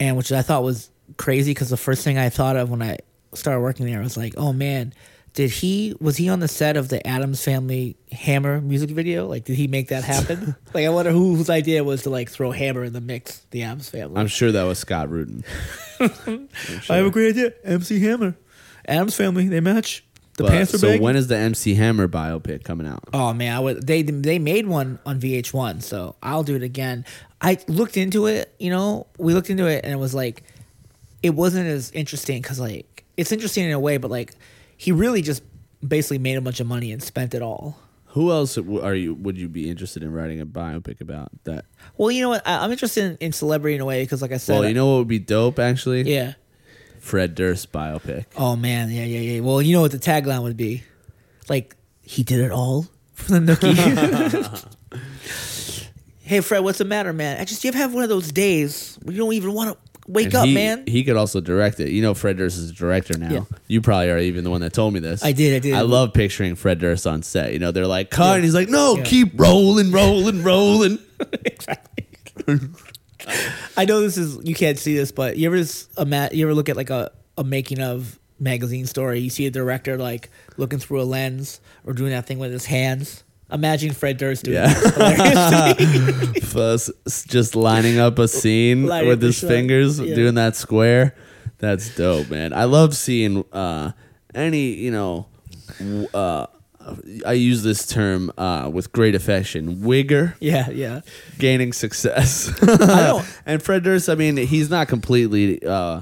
[0.00, 2.98] and which I thought was crazy because the first thing I thought of when I
[3.34, 4.92] started working there was like, oh man,
[5.34, 9.26] did he was he on the set of the Addams Family Hammer music video?
[9.28, 10.56] Like, did he make that happen?
[10.74, 13.46] like, I wonder who, whose idea was to like throw Hammer in the mix.
[13.50, 14.20] The Addams Family.
[14.20, 15.44] I'm sure that was Scott Rudin.
[16.00, 17.52] I have a great idea.
[17.62, 18.34] MC Hammer,
[18.86, 20.04] Addams Family, they match.
[20.36, 23.04] The But- pants are so when is the MC Hammer biopic coming out?
[23.12, 27.04] Oh man, I would, they they made one on VH1, so I'll do it again.
[27.40, 30.42] I looked into it, you know, we looked into it, and it was like,
[31.22, 34.34] it wasn't as interesting because like it's interesting in a way, but like
[34.76, 35.42] he really just
[35.86, 37.78] basically made a bunch of money and spent it all.
[38.08, 39.14] Who else are you?
[39.14, 41.64] Would you be interested in writing a biopic about that?
[41.96, 42.46] Well, you know what?
[42.46, 44.74] I, I'm interested in, in celebrity in a way because, like I said, Well, you
[44.74, 46.02] know what would be dope actually?
[46.02, 46.34] yeah.
[46.98, 48.26] Fred Durst biopic.
[48.36, 49.40] Oh man, yeah, yeah, yeah.
[49.40, 50.82] Well, you know what the tagline would be?
[51.48, 54.66] Like he did it all for the nookie.
[56.30, 57.40] hey, Fred, what's the matter, man?
[57.40, 59.90] I just you ever have one of those days where you don't even want to
[60.06, 60.84] wake And up, he, man.
[60.86, 61.90] He could also direct it.
[61.90, 63.30] You know, Fred Durst is a director now.
[63.32, 63.40] Yeah.
[63.66, 65.24] You probably are even the one that told me this.
[65.24, 65.74] I did, I did.
[65.74, 67.52] I love picturing Fred Durst on set.
[67.52, 68.26] You know, they're like, cut.
[68.26, 68.34] Yeah.
[68.36, 69.02] And he's like, no, Yeah.
[69.02, 70.98] keep rolling, rolling, rolling.
[71.44, 72.06] exactly.
[73.76, 76.54] I know this is you can't see this, but you ever s- ima- you ever
[76.54, 79.18] look at like a, a making of magazine story?
[79.20, 82.66] You see a director like looking through a lens or doing that thing with his
[82.66, 83.24] hands.
[83.52, 85.72] Imagine Fred Durst doing Yeah.
[86.42, 86.90] First,
[87.28, 90.14] just lining up a scene Lining with his fingers, Yeah.
[90.14, 91.14] doing that square.
[91.58, 92.52] That's dope, man.
[92.52, 93.92] I love seeing uh,
[94.34, 95.26] any, you know,
[96.14, 96.46] uh,
[97.26, 100.34] I use this term uh, with great affection, wigger.
[100.40, 101.02] yeah, yeah.
[101.38, 102.50] gaining success.
[103.46, 106.00] and Fred Durst, I mean, he's not completely, uh,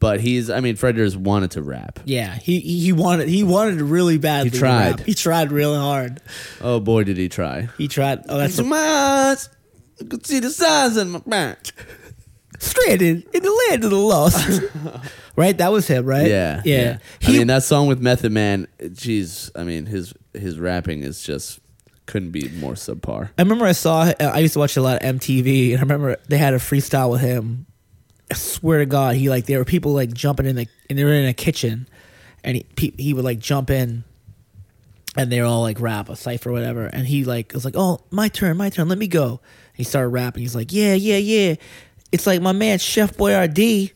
[0.00, 2.00] but he's, I mean, Fred Durst wanted to rap.
[2.04, 4.50] Yeah, he he wanted he wanted really badly.
[4.50, 4.90] He to tried.
[4.98, 5.00] rap.
[5.06, 6.20] He tried really hard.
[6.60, 7.68] Oh boy, did he try!
[7.78, 8.24] He tried.
[8.28, 9.48] Oh, that's That's my eyes.
[10.00, 11.66] You could see the size of my back.
[12.58, 14.62] stranded in the land of the lost.
[15.36, 16.26] right, that was him, right?
[16.28, 16.98] Yeah, yeah.
[17.22, 18.66] I He, mean, that song with Method Man.
[18.80, 21.60] Jeez, I mean, his his rapping is just
[22.06, 23.30] couldn't be more subpar.
[23.38, 24.12] I remember I saw.
[24.18, 27.10] I used to watch a lot of MTV, and I remember they had a freestyle
[27.10, 27.66] with him.
[28.30, 31.04] I swear to God, he like there were people like jumping in the and they
[31.04, 31.88] were in a kitchen,
[32.44, 34.04] and he pe- he would like jump in,
[35.16, 37.74] and they were all like rap a cipher or whatever, and he like was like,
[37.76, 39.40] "Oh, my turn, my turn, let me go."
[39.74, 40.42] he started rapping.
[40.42, 41.54] He's like, "Yeah, yeah, yeah."
[42.12, 43.92] It's like my man Chef Boyardee,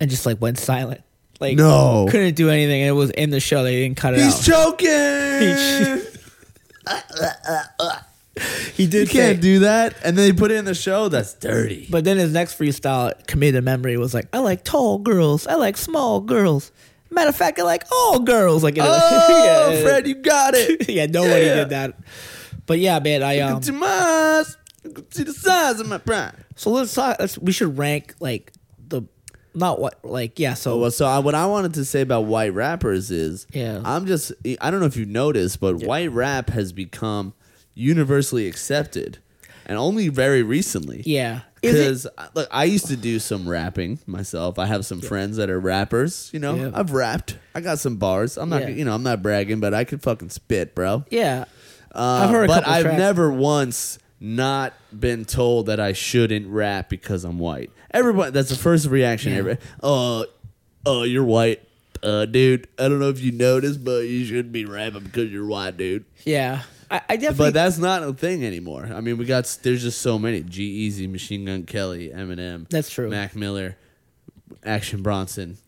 [0.00, 1.02] and just like went silent.
[1.40, 2.06] Like No.
[2.10, 2.82] couldn't do anything.
[2.82, 3.62] And it was in the show.
[3.64, 4.78] They didn't cut it He's out.
[4.78, 4.86] choking.
[6.06, 6.06] he
[8.76, 11.08] did you can't say- do that, and then they put it in the show.
[11.08, 11.86] That's dirty.
[11.90, 15.46] But then his next freestyle, committed memory, was like, "I like tall girls.
[15.46, 16.72] I like small girls.
[17.10, 20.88] Matter of fact, I like all girls." Like, oh, yeah, Fred, you got it.
[20.88, 21.54] yeah, nobody Yeah.
[21.56, 21.98] did that.
[22.66, 23.56] But yeah, man, I um.
[23.58, 24.56] At my eyes.
[25.10, 26.34] See the size of my prime.
[26.56, 27.16] So let's talk.
[27.20, 28.52] Let's, we should rank like
[28.88, 29.02] the,
[29.54, 30.54] not what like yeah.
[30.54, 33.82] So Well, so I, what I wanted to say about white rappers is, Yeah.
[33.84, 37.34] I'm just, I don't know if you noticed, but white rap has become
[37.74, 39.18] universally accepted,
[39.66, 41.02] and only very recently.
[41.06, 42.12] yeah, is it?
[42.16, 44.58] Because look, I used to do some rapping myself.
[44.58, 46.30] I have some friends that are rappers.
[46.32, 46.70] You know, Yeah.
[46.74, 47.36] I've rapped.
[47.54, 48.36] I got some bars.
[48.38, 48.68] I'm not, Yeah.
[48.70, 51.04] you know, I'm not bragging, but I could fucking spit, bro.
[51.10, 51.44] Yeah,
[51.94, 52.98] Uh, I've heard but couple I've tracks.
[52.98, 57.70] never once not been told that I shouldn't rap because I'm white.
[57.90, 59.32] Everybody, that's the first reaction.
[59.32, 59.38] Yeah.
[59.38, 60.24] Everybody, oh,
[60.86, 61.62] oh, you're white,
[62.02, 62.68] uh, dude.
[62.78, 66.04] I don't know if you noticed, but you shouldn't be rapping because you're white, dude.
[66.24, 67.46] Yeah, I, I definitely.
[67.46, 68.90] But that's not a thing anymore.
[68.92, 72.68] I mean, we got there's just so many: G-Eazy, Machine Gun Kelly, Eminem.
[72.68, 73.08] That's true.
[73.08, 73.76] Mac Miller,
[74.64, 75.58] Action Bronson.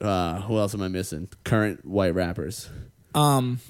[0.00, 1.28] Uh, who else am I missing?
[1.44, 2.68] Current white rappers.
[3.14, 3.60] um,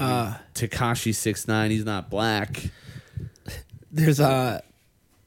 [0.00, 1.70] uh, Tekashi six nine.
[1.70, 2.70] He's not black.
[3.92, 4.60] there's uh,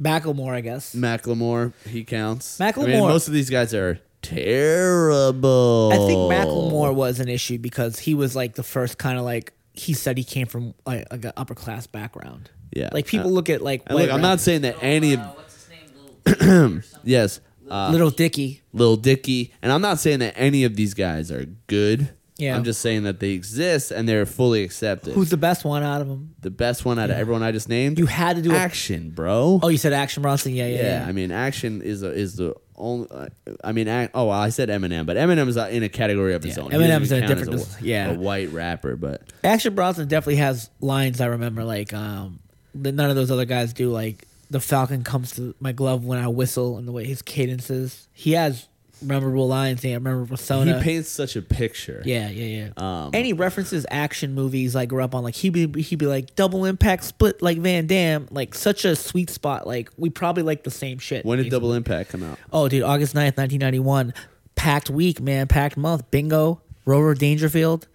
[0.01, 0.95] Macklemore, I guess.
[0.95, 2.59] Macklemore, he counts.
[2.59, 5.89] I mean, Macklemore- most of these guys are terrible.
[5.93, 9.53] I think Macklemore was an issue because he was like the first kind of like
[9.73, 12.49] he said he came from like, like an upper class background.
[12.73, 12.89] Yeah.
[12.93, 15.53] like people Uh, look at like look, I'm not saying that any of Uh, what's
[15.53, 15.89] his name?
[16.25, 18.61] Little Dicky yes, uh, Little Dicky.
[18.73, 22.09] Lil Dicky, and I'm not saying that any of these guys are good.
[22.37, 22.55] Yeah.
[22.55, 25.13] I'm just saying that they exist and they're fully accepted.
[25.13, 26.33] Who's the best one out of them?
[26.41, 27.99] the best one out of everyone I just named?
[27.99, 29.59] You had to do a Action, bro.
[29.61, 30.55] Oh, you said Action Bronson.
[30.55, 31.07] Yeah, yeah, yeah, yeah.
[31.07, 33.07] I mean, Action is a, is the only.
[33.11, 33.27] Uh,
[33.63, 36.33] I mean, ac- oh, well, I said Eminem, but Eminem is uh, in a category
[36.33, 36.71] of his Yeah, own.
[36.71, 38.11] Eminem's in a different- a, yeah.
[38.11, 42.39] a white rapper, but Action Bronson definitely has lines I remember like um
[42.75, 43.89] that none of those other guys do.
[43.91, 47.69] Like the Falcon comes to my glove when I whistle, and the way his cadence
[47.69, 48.07] is.
[48.13, 48.67] He has
[49.01, 49.83] memorable lines.
[49.83, 50.77] Yeah, memorable persona.
[50.77, 52.01] he paints such a picture.
[52.05, 52.69] yeah, yeah, yeah.
[52.77, 55.23] Um, and he references action movies I grew up on.
[55.23, 58.27] Like he'd be he'd be like double impact split like Van Damme.
[58.31, 59.65] Like such a sweet spot.
[59.67, 61.25] Like we probably like the same shit.
[61.25, 61.55] When did basically.
[61.59, 62.39] Double Impact come out?
[62.53, 64.13] Oh, dude, August 9th, 1991.
[64.55, 65.47] Packed week, man.
[65.47, 66.09] Packed month.
[66.11, 66.61] Bingo.
[66.85, 67.87] Rover Dangerfield.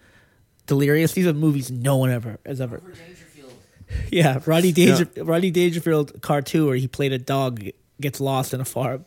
[0.65, 1.13] Delirious.
[1.13, 2.77] These are movies no one ever has ever.
[2.77, 3.23] Robert Dangerfield.
[4.11, 7.63] Yeah, Roddy Danger, Rodney Dangerfield cartoon where he played a dog
[8.01, 9.05] gets lost in a farm.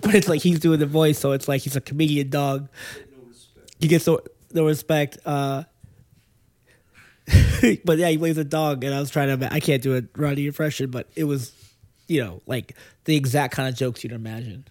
[0.00, 2.68] But it's like he's doing the voice, so it's like he's a comedian dog.
[3.78, 5.18] He gets the, the respect.
[5.24, 5.64] Uh,
[7.84, 9.52] but yeah, he plays a dog, and I was trying to.
[9.52, 11.52] I can't do a Rodney impression, but it was,
[12.08, 14.66] you know, like the exact kind of jokes you'd imagine.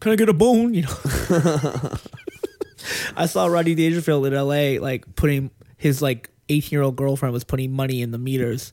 [0.00, 0.74] Can I get a bone?
[0.74, 0.96] You know.
[3.16, 4.78] I saw Rodney Dangerfield in L.A.
[4.78, 8.72] like putting his like 18 year old girlfriend was putting money in the meters,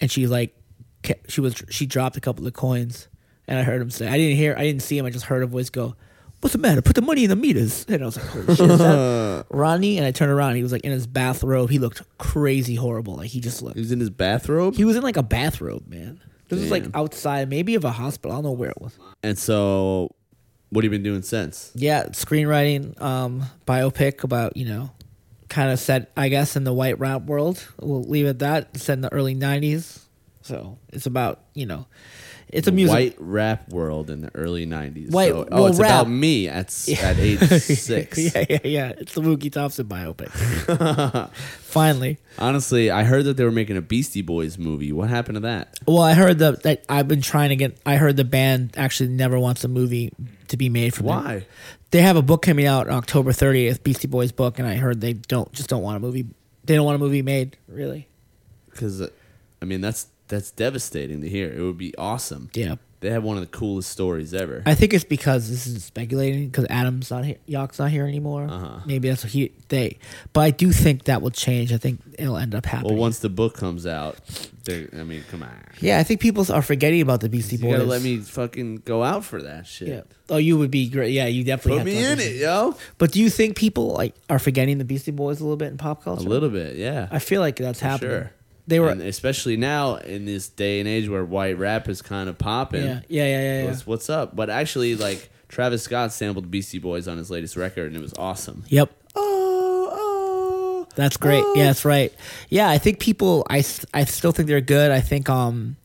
[0.00, 0.54] and she like
[1.02, 3.08] ke- she was she dropped a couple of coins,
[3.50, 5.42] and I heard him say I didn't hear I didn't see him I just heard
[5.42, 5.94] a voice go.
[6.40, 6.80] What's the matter?
[6.80, 7.84] Put the money in the meters.
[7.86, 9.98] And I was like, Holy shit, is that Rodney?
[9.98, 10.54] And I turned around.
[10.54, 11.68] He was like in his bathrobe.
[11.68, 13.16] He looked crazy horrible.
[13.16, 13.74] Like he just looked.
[13.76, 16.18] He was in his bathrobe, He was in like a bathrobe, man.
[16.48, 16.92] This was like Damn.
[16.94, 18.32] outside, maybe of a hospital.
[18.32, 18.98] I don't know where it was.
[19.22, 20.14] and so
[20.70, 21.72] what have you been doing since?
[21.74, 24.90] Yeah, screenwriting, um, biopic about you know,
[25.50, 27.62] kind of set I guess in the white rap world.
[27.80, 28.76] We'll leave it at that.
[28.78, 30.00] Set in the early '90s,
[30.40, 31.86] so it's about you know,
[32.52, 32.92] it's a music.
[32.92, 35.10] White rap world in the early '90s.
[35.10, 35.90] White- So- oh, well, it's rap.
[36.02, 38.18] about me at s- at age six.
[38.18, 38.88] yeah, yeah, yeah.
[38.98, 40.30] It's the Mookie Thompson biopic.
[41.60, 44.92] Finally, Honestly, I heard that they were making a Beastie Boys movie.
[44.92, 45.78] What happened to that?
[45.86, 47.78] well, I heard the, that I've been trying to get.
[47.86, 50.12] I heard the band actually never wants a movie
[50.48, 51.24] to be made from them.
[51.24, 51.46] Why?
[51.92, 55.12] They have a book coming out October 30th, Beastie Boys book, and I heard they
[55.12, 56.26] don't just don't want a movie.
[56.64, 58.08] They don't want a movie made, really.
[58.70, 61.52] Because I mean, that's that's devastating to hear.
[61.52, 62.48] It would be awesome.
[62.54, 62.76] Yeah.
[63.00, 64.62] They have one of the coolest stories ever.
[64.66, 68.46] I think it's because this is speculating because Adam's not here, Yauch's not here anymore.
[68.50, 68.80] Uh-huh.
[68.84, 69.98] Maybe that's what he they.
[70.34, 71.72] But I do think that will change.
[71.72, 72.92] I think it'll end up happening.
[72.92, 74.18] well, once the book comes out,
[74.68, 75.50] I mean, come on.
[75.80, 77.72] yeah, I think people are forgetting about the Beastie You Boys.
[77.78, 79.88] gotta let me fucking go out for that shit.
[79.88, 80.02] Yeah.
[80.28, 81.12] Oh, you would be great.
[81.14, 82.76] Yeah, you definitely Put me in it, yo.
[82.98, 85.78] But do you think people like are forgetting the Beastie Boys a little bit in
[85.78, 86.26] pop culture?
[86.26, 87.08] A little bit, yeah.
[87.10, 88.10] I feel like that's happening.
[88.10, 88.32] Sure.
[88.70, 88.88] They were.
[88.88, 92.84] And especially now in this day and age where white rap is kind of popping.
[92.84, 93.58] yeah, yeah, yeah, yeah.
[93.58, 93.64] yeah.
[93.66, 94.34] What's, what's up?
[94.34, 98.14] But actually, like Travis Scott sampled Beastie Boys on his latest record, and it was
[98.14, 98.64] awesome.
[98.68, 98.92] Yep.
[99.16, 100.86] Oh, oh.
[100.94, 101.42] That's great.
[101.44, 101.54] Oh.
[101.56, 102.14] Yeah, that's right.
[102.48, 103.44] Yeah, I think people.
[103.50, 104.90] I I still think they're good.
[104.90, 105.76] I think um,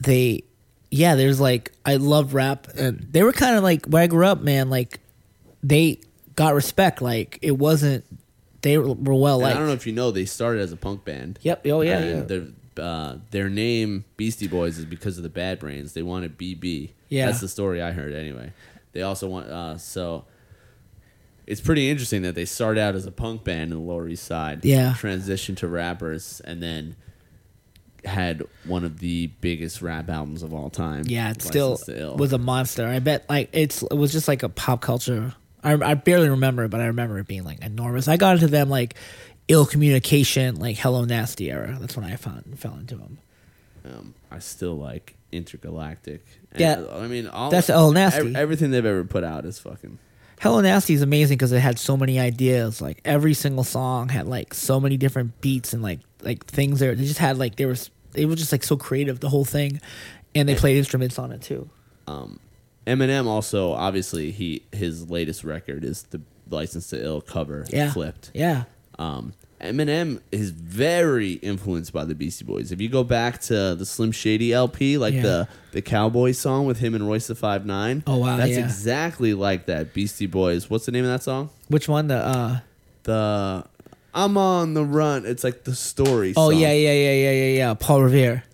[0.00, 0.42] they.
[0.90, 4.24] Yeah, there's like I love rap, and they were kind of like where I grew
[4.24, 4.70] up, man.
[4.70, 5.00] Like
[5.62, 6.00] they
[6.34, 7.02] got respect.
[7.02, 8.04] Like it wasn't.
[8.66, 9.54] They were well liked.
[9.54, 11.38] I don't know if you know, they started as a punk band.
[11.42, 11.66] Yep.
[11.68, 12.04] Oh yeah.
[12.04, 12.20] yeah.
[12.22, 12.46] Their,
[12.76, 15.92] uh, their name Beastie Boys is because of the Bad Brains.
[15.92, 16.90] They wanted BB.
[17.08, 17.26] Yeah.
[17.26, 18.52] that's the story I heard anyway.
[18.90, 20.24] They also want uh, so.
[21.46, 24.24] It's pretty interesting that they started out as a punk band in the Lower East
[24.24, 24.64] Side.
[24.64, 24.96] Yeah.
[24.98, 26.96] Transitioned to rappers and then
[28.04, 31.04] had one of the biggest rap albums of all time.
[31.06, 32.16] Yeah, it still License to Ill.
[32.16, 32.84] was a monster.
[32.84, 35.34] I bet like it's it was just like a pop culture.
[35.66, 38.08] I I barely remember it, but I remember it being like enormous.
[38.08, 38.94] I got into them like
[39.48, 41.76] ill communication, like Hello Nasty era.
[41.80, 43.18] That's when I found fell into them.
[43.84, 46.24] Um, I still like Intergalactic.
[46.52, 46.84] And, Yeah.
[46.92, 48.20] I mean, all That's El Nasty.
[48.30, 49.98] ev- everything they've ever put out is fucking.
[50.40, 52.80] Hello Nasty is amazing because it had so many ideas.
[52.82, 56.94] Like every single song had like so many different beats and like like things there.
[56.94, 59.80] They just had like there was it was just like so creative the whole thing,
[60.34, 61.68] and they played instruments on it too.
[62.06, 62.38] Um,
[62.86, 68.30] Eminem also obviously he his latest record is the License to Ill cover Yeah, flipped.
[68.34, 68.64] Yeah,
[68.98, 72.70] Um, Eminem is very influenced by the Beastie Boys.
[72.70, 75.22] If you go back to the Slim Shady LP, like Yeah.
[75.22, 78.02] the the Cowboy song with him and Royce the Five Nine.
[78.06, 78.60] Oh, wow, that's yeah.
[78.64, 79.92] exactly like that.
[79.94, 80.70] Beastie Boys.
[80.70, 81.50] What's the name of that song?
[81.68, 82.06] which one?
[82.08, 82.58] The uh
[83.04, 83.64] The
[84.14, 85.26] I'm on the run.
[85.26, 86.32] It's like the story.
[86.36, 86.60] oh song.
[86.60, 88.44] yeah yeah yeah yeah yeah yeah Paul Revere.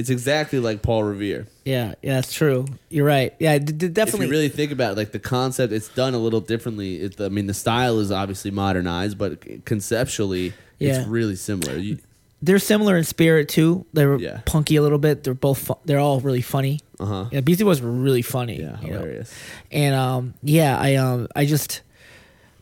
[0.00, 1.46] It's exactly like Paul Revere.
[1.64, 2.66] Yeah, yeah, that's true.
[2.88, 3.32] You're right.
[3.38, 4.26] Yeah, d- d- If definitely.
[4.26, 6.96] you really think about it, like the concept, it's done a little differently.
[7.02, 10.98] It, I mean, the style is obviously modernized, but conceptually, Yeah.
[11.00, 11.76] it's really similar.
[11.78, 11.98] You,
[12.42, 13.84] they're similar in spirit too.
[13.92, 14.40] They're Yeah.
[14.46, 15.22] punky a little bit.
[15.24, 15.58] They're both.
[15.58, 16.80] Fu- they're all really funny.
[16.98, 17.24] uh huh.
[17.30, 18.60] Yeah, Beastie Boys were really funny.
[18.60, 18.98] Yeah, you know?
[19.00, 19.32] hilarious.
[19.70, 21.82] And um, yeah, I um, I just,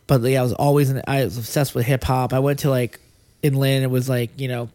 [0.07, 2.33] but yeah, I was always in, I was obsessed with hip hop.
[2.33, 2.99] I went to like
[3.41, 3.81] in Lynn.
[3.83, 4.69] It was like you know,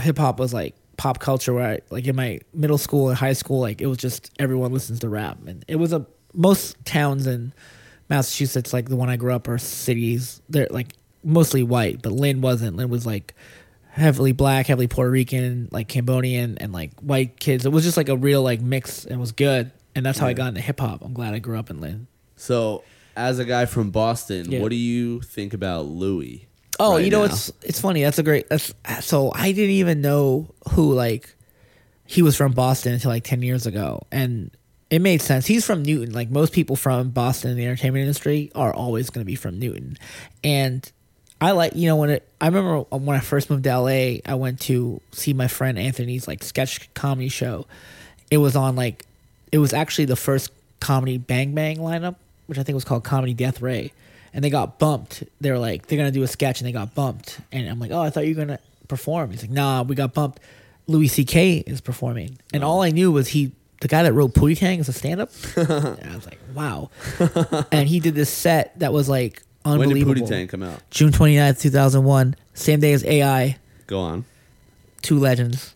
[0.00, 1.52] hip hop was like pop culture.
[1.52, 4.72] Where I, like in my middle school and high school, like it was just everyone
[4.72, 7.52] listens to rap, and it was a most towns in
[8.08, 10.40] Massachusetts, like the one I grew up, are cities.
[10.48, 10.92] They're like
[11.24, 12.76] mostly white, but Lynn wasn't.
[12.76, 13.34] Lynn was like
[13.90, 17.66] heavily black, heavily Puerto Rican, like Cambodian, and like white kids.
[17.66, 19.72] It was just like a real like mix, and was good.
[19.94, 21.02] And that's how I got into hip hop.
[21.02, 22.06] I'm glad I grew up in Lynn.
[22.36, 22.82] So,
[23.14, 24.60] as a guy from Boston, Yeah.
[24.62, 26.46] what do you think about Louis?
[26.80, 27.32] Oh, right you know now?
[27.32, 28.02] it's it's funny.
[28.02, 28.48] That's a great.
[28.48, 31.34] That's so I didn't even know who like
[32.06, 34.50] he was from Boston until like ten years ago, and
[34.90, 35.46] it made sense.
[35.46, 36.12] He's from Newton.
[36.12, 39.58] Like most people from Boston in the entertainment industry are always going to be from
[39.58, 39.98] Newton,
[40.42, 40.90] and
[41.40, 42.28] I like you know when it.
[42.40, 46.26] I remember when I first moved to LA, I went to see my friend Anthony's
[46.28, 47.66] like sketch comedy show.
[48.30, 49.04] It was on like
[49.50, 50.50] it was actually the first
[50.80, 52.16] comedy Bang Bang lineup,
[52.46, 53.92] which I think was called Comedy Death Ray.
[54.34, 55.24] And they got bumped.
[55.40, 57.40] They were like, they're gonna do a sketch, and they got bumped.
[57.50, 58.58] And I'm like, oh, I thought you were gonna
[58.88, 59.30] perform.
[59.30, 60.40] He's like, nah, we got bumped.
[60.86, 61.58] Louis C.K.
[61.66, 64.88] is performing, and all I knew was he, the guy that wrote Pootie Tang, is
[64.88, 65.30] a stand-up.
[65.56, 66.90] and I was like, wow.
[67.72, 70.14] and he did this set that was like unbelievable.
[70.14, 70.24] When did.
[70.24, 70.82] Pootie Tang come out?
[70.90, 74.24] June 29th, 2001, same day as AI Go on.
[75.02, 75.74] two legends,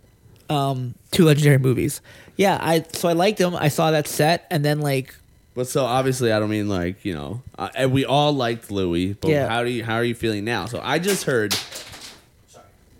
[0.50, 2.00] um, two legendary movies.
[2.36, 3.54] Yeah, I so I liked him.
[3.54, 5.14] I saw that set, and then like
[5.56, 9.14] But so obviously, I don't mean like you know, uh, and we all liked Louis.
[9.14, 9.48] But Yeah.
[9.48, 10.66] how do you how are you feeling now?
[10.66, 11.56] So I just heard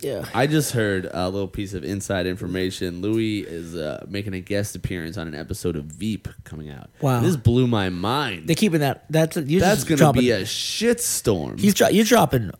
[0.01, 3.01] yeah, I just heard a little piece of inside information.
[3.01, 6.91] Louis is uh, making a guest appearance on an episode of Veep coming out.
[7.01, 7.21] Wow.
[7.21, 8.47] this blew my mind.
[8.47, 9.05] they're keeping that.
[9.09, 11.59] That's you That's just gonna dropping, be a shitstorm.
[11.59, 12.53] He's dro- you're dropping.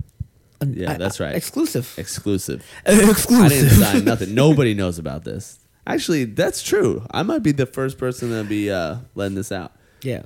[0.63, 1.35] an- Yeah, that's right.
[1.35, 1.95] Exclusive.
[1.99, 2.65] exclusive.
[2.87, 3.71] I didn't exclusive.
[3.73, 4.35] sign nothing.
[4.35, 5.59] Nobody knows about this.
[5.87, 7.07] Actually, that's true.
[7.13, 9.73] I might be the first person to be uh, letting this out.
[10.07, 10.23] Yeah.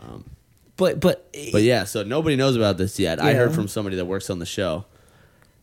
[0.00, 0.24] Um,
[0.76, 3.20] But but But yeah, so nobody knows about this yet.
[3.20, 4.84] I heard from somebody that works on the show.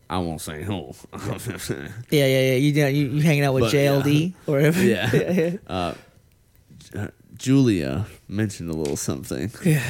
[0.10, 0.94] I won't say who.
[1.14, 4.84] yeah yeah yeah you you you, hanging out with But, JLD or whatever.
[4.84, 5.52] yeah.
[5.68, 5.94] Uh,
[7.38, 9.52] Julia mentioned a little something.
[9.64, 9.84] Yeah.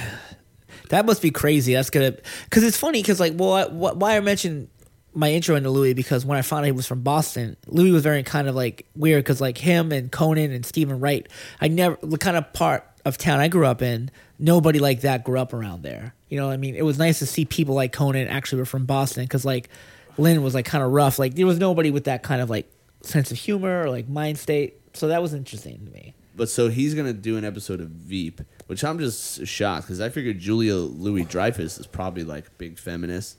[0.89, 1.73] That must be crazy.
[1.73, 4.69] That's gonna because it's funny because like well I, wh- why I mentioned
[5.13, 8.03] my intro into Louis because when I found out he was from Boston, Louis was
[8.03, 11.27] very kind of like weird because like him and Conan and Steven Wright,
[11.61, 15.25] I never the kind of part of town I grew up in, nobody like that
[15.25, 16.13] grew up around there.
[16.29, 16.75] You know I mean?
[16.75, 19.69] It was nice to see people like Conan actually were from Boston because like
[20.17, 21.19] Lynn was like kind of rough.
[21.19, 24.37] Like there was nobody with that kind of like sense of humor or like mind
[24.37, 24.79] state.
[24.93, 26.13] So that was interesting to me.
[26.35, 30.07] But so he's gonna do an episode of Veep, which I'm just shocked because I
[30.07, 33.37] figured Julia Louis Dreyfus is probably like big feminist,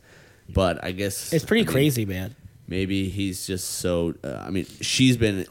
[0.49, 2.37] but I guess It's pretty I mean, crazy, man.
[2.69, 4.15] Maybe he's just so.
[4.23, 5.47] Uh, I mean, she's been.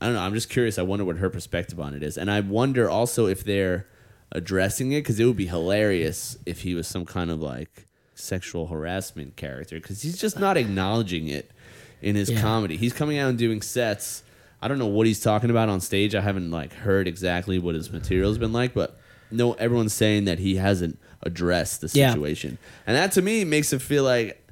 [0.00, 0.20] I don't know.
[0.20, 0.78] I'm just curious.
[0.78, 3.86] I wonder what her perspective on it is, and I wonder also if they're
[4.32, 8.66] addressing it because it would be hilarious if he was some kind of like sexual
[8.66, 11.50] harassment character because he's just not acknowledging it
[12.02, 12.40] in his Yeah.
[12.40, 12.76] comedy.
[12.76, 14.22] He's coming out and doing sets.
[14.60, 16.14] I don't know what he's talking about on stage.
[16.14, 18.98] I haven't like heard exactly what his material's been like, but
[19.30, 22.10] no, everyone's saying that he hasn't addressed the Yeah.
[22.12, 24.42] situation, and that to me makes it feel like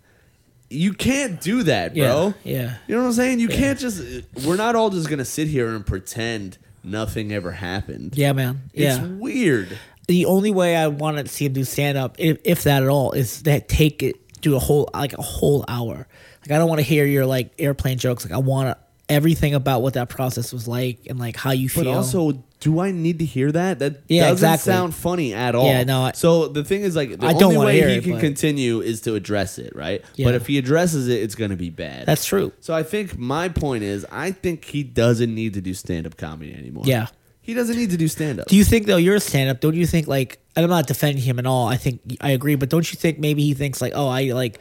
[0.70, 2.34] you can't do that, bro.
[2.42, 2.74] Yeah, yeah.
[2.88, 3.40] You know what I'm saying?
[3.40, 3.56] You Yeah.
[3.56, 4.02] can't just.
[4.44, 8.14] We're not all just gonna sit here and pretend nothing ever happened.
[8.16, 8.62] Yeah, man.
[8.72, 9.04] It's Yeah.
[9.06, 9.78] weird.
[10.06, 12.90] the only way I want to see him do stand up, if, if that at
[12.90, 16.06] all, is that take it do a whole like a whole hour.
[16.42, 18.22] Like I don't want to hear your like airplane jokes.
[18.24, 18.76] Like I want
[19.08, 21.84] everything about what that process was like and like how you feel.
[21.84, 23.78] But also, do I need to hear that?
[23.78, 24.72] That Yeah, doesn't exactly.
[24.72, 25.66] sound funny at all.
[25.66, 28.12] Yeah, no, I- so the thing is, like, the I only way he it, can
[28.12, 30.02] but- continue is to address it, right?
[30.16, 30.24] Yeah.
[30.26, 32.06] But if he addresses it, it's gonna be bad.
[32.06, 32.52] that's true.
[32.60, 36.16] so I think my point is, I think he doesn't need to do stand up
[36.16, 36.84] comedy anymore.
[36.86, 37.06] Yeah.
[37.46, 38.48] he doesn't need to do stand up.
[38.48, 39.60] Do you think though you're a stand up?
[39.60, 41.68] Don't you think like and I'm not defending him at all.
[41.68, 44.58] I think I agree, but don't you think maybe he thinks like, oh, I like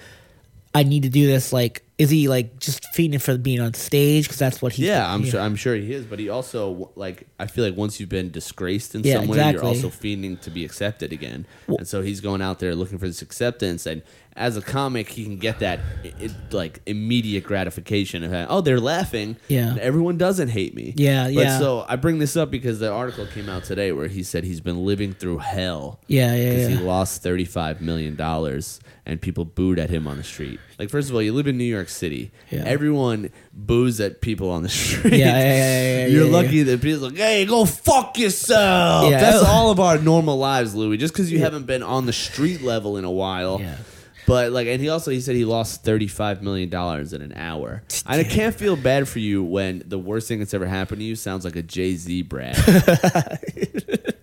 [0.75, 1.53] I need to do this?
[1.53, 4.87] Like, is he like just feeding for being on stage because that's what he?
[4.87, 5.39] Yeah, I'm sure.
[5.39, 7.27] I'm sure he is, but he also like.
[7.39, 10.49] I feel like once you've been disgraced in Yeah, some way, you're also fiending to
[10.49, 11.45] be accepted again.
[11.67, 13.85] and so he's going out there looking for this acceptance.
[13.85, 14.01] And
[14.35, 18.47] as a comic, he can get that i i- like immediate gratification of that.
[18.49, 19.37] oh, they're laughing.
[19.47, 19.75] Yeah.
[19.79, 20.93] everyone doesn't hate me.
[20.97, 21.59] Yeah, But yeah.
[21.59, 24.61] So I bring this up because the article came out today where he said he's
[24.61, 25.99] been living through hell.
[26.07, 26.77] Yeah, yeah, Because yeah.
[26.77, 30.59] he lost thirty-five million dollars, and people booed at him on the street.
[30.79, 32.31] Like, first of all, you live in New York City.
[32.49, 32.63] Yeah.
[32.65, 35.13] Everyone boos at people on the street.
[35.13, 39.11] Yeah, yeah, yeah, You're lucky that people like, hey, go fuck yourself.
[39.11, 40.97] That's all of our normal lives, Louis.
[40.97, 43.59] Just because you haven't been on the street level in a while.
[43.59, 43.77] Yeah.
[44.25, 47.83] But like, and he also he said he lost thirty-five million dollars in an hour.
[48.05, 51.05] And I can't feel bad for you when the worst thing that's ever happened to
[51.05, 52.55] you sounds like a Jay Z brag.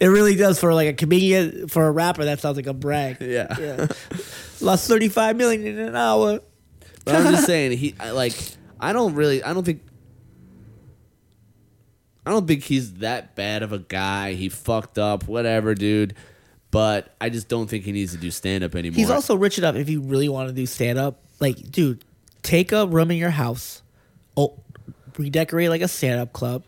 [0.00, 2.24] It really does for like a comedian, for a rapper.
[2.24, 3.18] That sounds like a brag.
[3.20, 3.56] yeah.
[3.58, 3.86] Yeah.
[4.60, 6.40] Lost thirty five million in an hour.
[7.04, 8.34] But I'm just saying, he I, like
[8.80, 9.82] I don't really I don't think
[12.24, 14.34] I don't think he's that bad of a guy.
[14.34, 16.14] He fucked up, whatever, dude.
[16.72, 18.96] But I just don't think he needs to do stand up anymore.
[18.96, 21.20] He's also rich enough if you really want to do stand up.
[21.38, 22.02] Like, dude,
[22.42, 23.82] take a room in your house,
[24.36, 24.58] oh,
[25.18, 26.64] redecorate like a stand up club,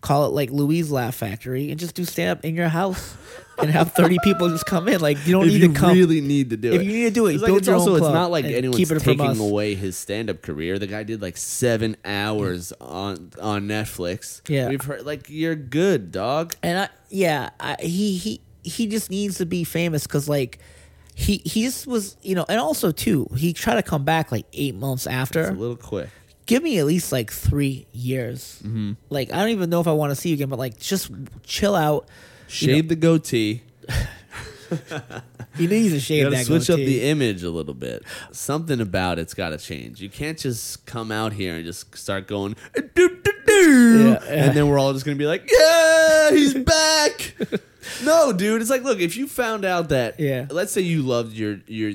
[0.00, 3.16] call it like Louis Laugh Factory, and just do stand up in your house
[3.58, 5.00] and have 30 people just come in.
[5.00, 5.94] Like, you don't if need you to come.
[5.94, 6.84] really need to do it, If it.
[6.86, 8.76] you need to do it, it's build it's your also own it's not like anyone's
[8.76, 10.78] keep it taking away his stand up career.
[10.78, 14.42] The guy did like seven hours on on Netflix.
[14.48, 14.68] Yeah.
[14.68, 16.54] we've heard like you're good, dog.
[16.62, 20.58] and I, yeah, I, he he he just needs to be famous because like
[21.14, 24.46] he he just was you know, and also too he tried to come back like
[24.52, 25.40] eight months after.
[25.42, 26.08] It's a little quick.
[26.46, 28.60] Give me at least like three years.
[28.64, 28.92] Mm-hmm.
[29.08, 31.10] Like I don't even know if I want to see you again, but like just
[31.44, 32.08] chill out.
[32.48, 33.62] Shave the goatee.
[35.56, 38.04] He needs to shave gotta that switch up the image a little bit.
[38.30, 40.00] Something about it's got to change.
[40.00, 42.86] You can't just come out here and just start going, Yeah,
[43.48, 44.22] yeah.
[44.28, 47.34] and then we're all just gonna be like, "Yeah, he's back."
[48.04, 48.60] No, dude.
[48.60, 50.46] It's like, look, if you found out that, Yeah.
[50.50, 51.92] let's say you loved your your,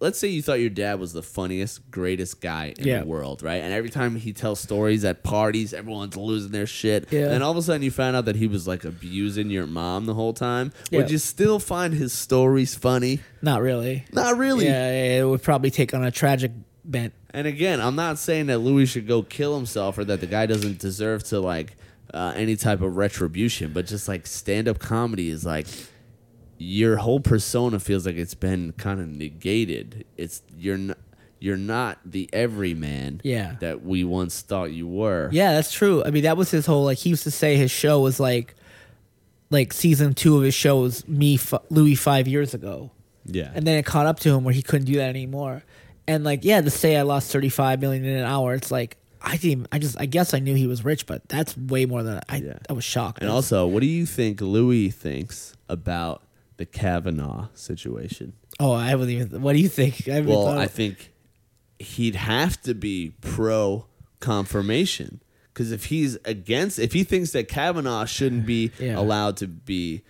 [0.00, 3.00] let's say you thought your dad was the funniest, greatest guy in Yeah.
[3.00, 3.62] the world, right?
[3.62, 7.08] And every time he tells stories at parties, everyone's losing their shit.
[7.10, 7.30] Yeah.
[7.30, 10.06] And all of a sudden, you found out that he was like abusing your mom
[10.06, 10.72] the whole time.
[10.90, 10.98] Yeah.
[11.00, 13.20] Would you still find his stories funny?
[13.42, 14.04] Not really.
[14.12, 14.66] Not really.
[14.66, 16.52] Yeah, yeah, it would probably take on a tragic
[16.84, 17.12] bent.
[17.30, 20.46] And again, I'm not saying that Louis should go kill himself or that the guy
[20.46, 21.76] doesn't deserve to like
[22.14, 25.66] uh, any type of retribution, but just like stand up comedy is like
[26.58, 30.04] your whole persona feels like it's been kind of negated.
[30.16, 30.98] It's you're not
[31.40, 33.54] you're not the everyman Yeah.
[33.60, 35.28] that we once thought you were.
[35.32, 36.02] Yeah, that's true.
[36.04, 36.98] I mean, that was his whole like.
[36.98, 38.56] He used to say his show was like,
[39.50, 42.90] like season two of his show was me, f- Louis, five years ago,
[43.24, 43.52] Yeah.
[43.54, 45.62] and then it caught up to him where he couldn't do that anymore.
[46.08, 48.96] And like, yeah, to say I lost thirty five million in an hour, it's like
[49.22, 49.66] I didn't.
[49.72, 52.36] I just, I guess I knew he was rich, but that's way more than I.
[52.36, 52.58] Yeah.
[52.68, 53.20] I was shocked.
[53.20, 56.22] and also, what do you think Louis thinks about
[56.56, 58.32] the Kavanaugh situation?
[58.60, 59.40] oh, I haven't even.
[59.42, 60.08] What do you think?
[60.08, 61.12] I Well, thought- I think
[61.78, 63.86] he'd have to be pro
[64.20, 65.20] confirmation
[65.54, 68.98] because if he's against, if he thinks that Kavanaugh shouldn't be Yeah.
[68.98, 70.02] allowed to be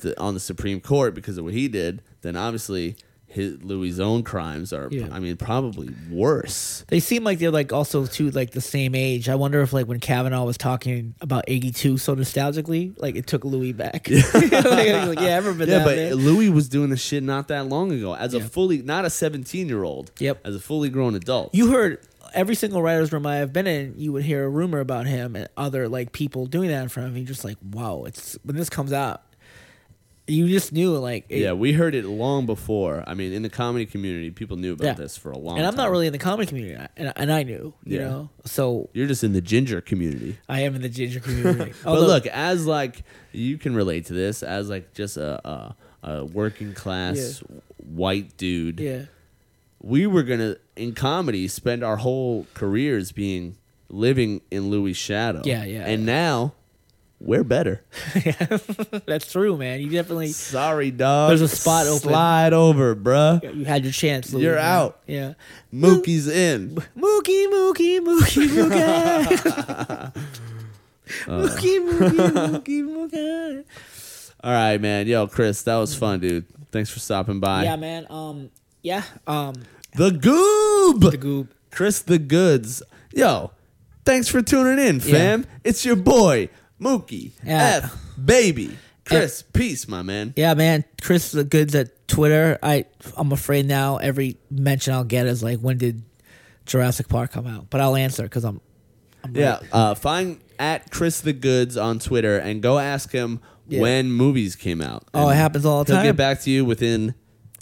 [0.00, 2.96] the, on the Supreme Court because of what he did, then obviously
[3.32, 5.08] his Louis' own crimes are, Yeah.
[5.10, 6.84] I mean, probably worse.
[6.88, 9.28] They seem like they're like also too like the same age.
[9.28, 13.26] I wonder if like when Kavanaugh was talking about eighty two so nostalgically, like it
[13.26, 14.08] took Louis back.
[14.08, 15.84] like, like, yeah, I remember Yeah, that.
[15.84, 16.14] but man.
[16.14, 19.68] Louis was doing this shit not that long ago as a fully, not a 17
[19.68, 20.40] year old, Yep.
[20.46, 21.54] as a fully grown adult.
[21.54, 21.98] you heard
[22.34, 25.36] every single writer's room I have been in, you would hear a rumor about him
[25.36, 27.18] and other like people doing that in front of him.
[27.22, 29.22] You're just like, wow, it's when this comes out,
[30.28, 33.02] you just knew like, it- yeah, we heard it long before.
[33.06, 34.94] I mean, in the comedy community, people knew about Yeah.
[34.94, 37.42] this for a long And I'm not really in the comedy community, and, and I
[37.42, 38.08] knew, you Yeah.
[38.08, 40.38] know, so You're just in the ginger community.
[40.48, 41.72] I am in the ginger community.
[41.84, 43.02] But Although- look, as like
[43.32, 47.42] you can relate to this, as like just a a, a working class
[47.78, 49.02] white dude, yeah,
[49.80, 53.56] we were gonna in comedy spend our whole careers being
[53.88, 55.42] living in Louis' shadow.
[55.44, 55.84] Yeah, yeah.
[55.84, 56.54] And now
[57.24, 57.82] we're better.
[59.06, 59.80] that's true, man.
[59.80, 61.28] You definitely Sorry, dog.
[61.30, 62.10] There's a spot open.
[62.10, 63.54] Slide over, bruh.
[63.56, 64.32] you had your chance.
[64.32, 64.64] Louis, You're man.
[64.64, 65.00] out.
[65.06, 65.34] Yeah.
[65.72, 66.74] Mookie's in.
[66.96, 70.12] Mookie, Mookie, Mookie, Mookie.
[71.26, 73.64] Mookie, Mookie, Mookie, Mookie.
[74.44, 75.06] All right, man.
[75.06, 76.46] Yo, Chris, that was fun, dude.
[76.72, 77.64] Thanks for stopping by.
[77.64, 78.06] Yeah, man.
[78.10, 78.50] Um,
[78.82, 79.02] yeah.
[79.26, 79.54] Um,
[79.94, 81.10] The Goob.
[81.10, 81.48] the goob.
[81.70, 82.82] Chris the Goods.
[83.14, 83.50] Yo,
[84.04, 85.46] thanks for tuning in, fam.
[85.64, 86.48] It's your boy,
[86.82, 87.32] Mookie.
[87.44, 87.80] Yeah.
[87.84, 88.76] F, baby.
[89.04, 90.32] Chris, peace, my man.
[90.36, 90.84] Yeah, man.
[91.00, 92.84] Chris the goods at Twitter, I
[93.16, 96.02] I'm afraid now every mention I'll get is like, when did
[96.66, 97.68] Jurassic Park come out?
[97.70, 98.60] But I'll answer because I'm.
[99.24, 99.68] I'm Yeah, right.
[99.72, 103.80] uh, find at Chris the Goods on Twitter and go ask him Yeah.
[103.80, 105.04] when movies came out.
[105.14, 105.94] Oh, And it happens all the time.
[105.96, 106.08] He'll time.
[106.08, 107.14] get back to you within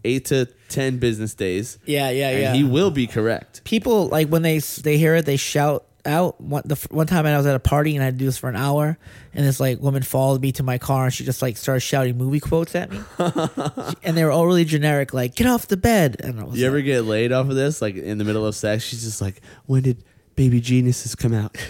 [0.05, 1.79] eight to ten business days.
[1.87, 2.53] Yeah, yeah, and yeah.
[2.55, 3.63] he will be correct.
[3.65, 6.41] people like when they they hear it, they shout out.
[6.41, 8.39] One the one time I was at a party and I had to do this
[8.39, 8.99] for an hour,
[9.35, 12.17] and this like woman followed me to my car and she just like started shouting
[12.17, 13.01] movie quotes at me,
[14.03, 16.67] and they were all really generic, like "get off the bed." And I was You
[16.67, 17.81] ever get laid off of this?
[17.83, 20.03] Like in the middle of sex, she's just like, "When did
[20.37, 21.57] Baby Geniuses come out?"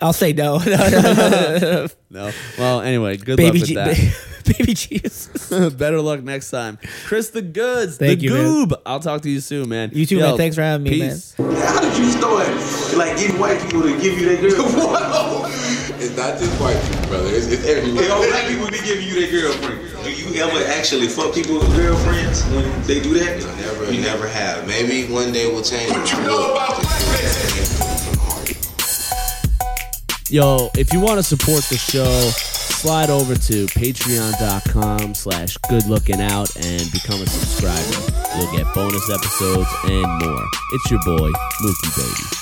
[0.00, 1.86] I'll say no, no, no, no, no.
[2.10, 2.30] no.
[2.58, 3.84] Well, anyway, good baby luck G- with
[4.44, 4.56] that.
[4.58, 5.48] baby Jesus.
[5.74, 6.78] Better luck next time.
[7.06, 8.44] Chris the Goods, Thank the you, man.
[8.68, 8.82] Goob.
[8.86, 9.90] I'll talk to you soon, man.
[9.92, 10.36] You too, Yo, man.
[10.36, 11.16] Thanks for having me, man.
[11.38, 12.48] How did you start
[12.96, 14.62] like getting white people to give you their girl?
[14.66, 15.44] Whoa.
[16.02, 17.28] It's not just white people, brother.
[17.30, 18.02] It's, it's everywhere.
[18.02, 19.88] Hey, all black people be giving you their girlfriend.
[20.02, 23.38] Do you ever actually fuck people with girlfriends when they do that?
[23.58, 24.66] Never, You never have.
[24.66, 25.92] Maybe one day we'll change.
[25.92, 27.81] What you know about
[30.32, 36.90] Yo, if you want to support the show, slide over to patreon.com slash goodlookingout and
[36.90, 38.38] become a subscriber.
[38.38, 40.46] You'll get bonus episodes and more.
[40.72, 41.30] It's your boy,
[41.60, 42.41] Mookie Baby.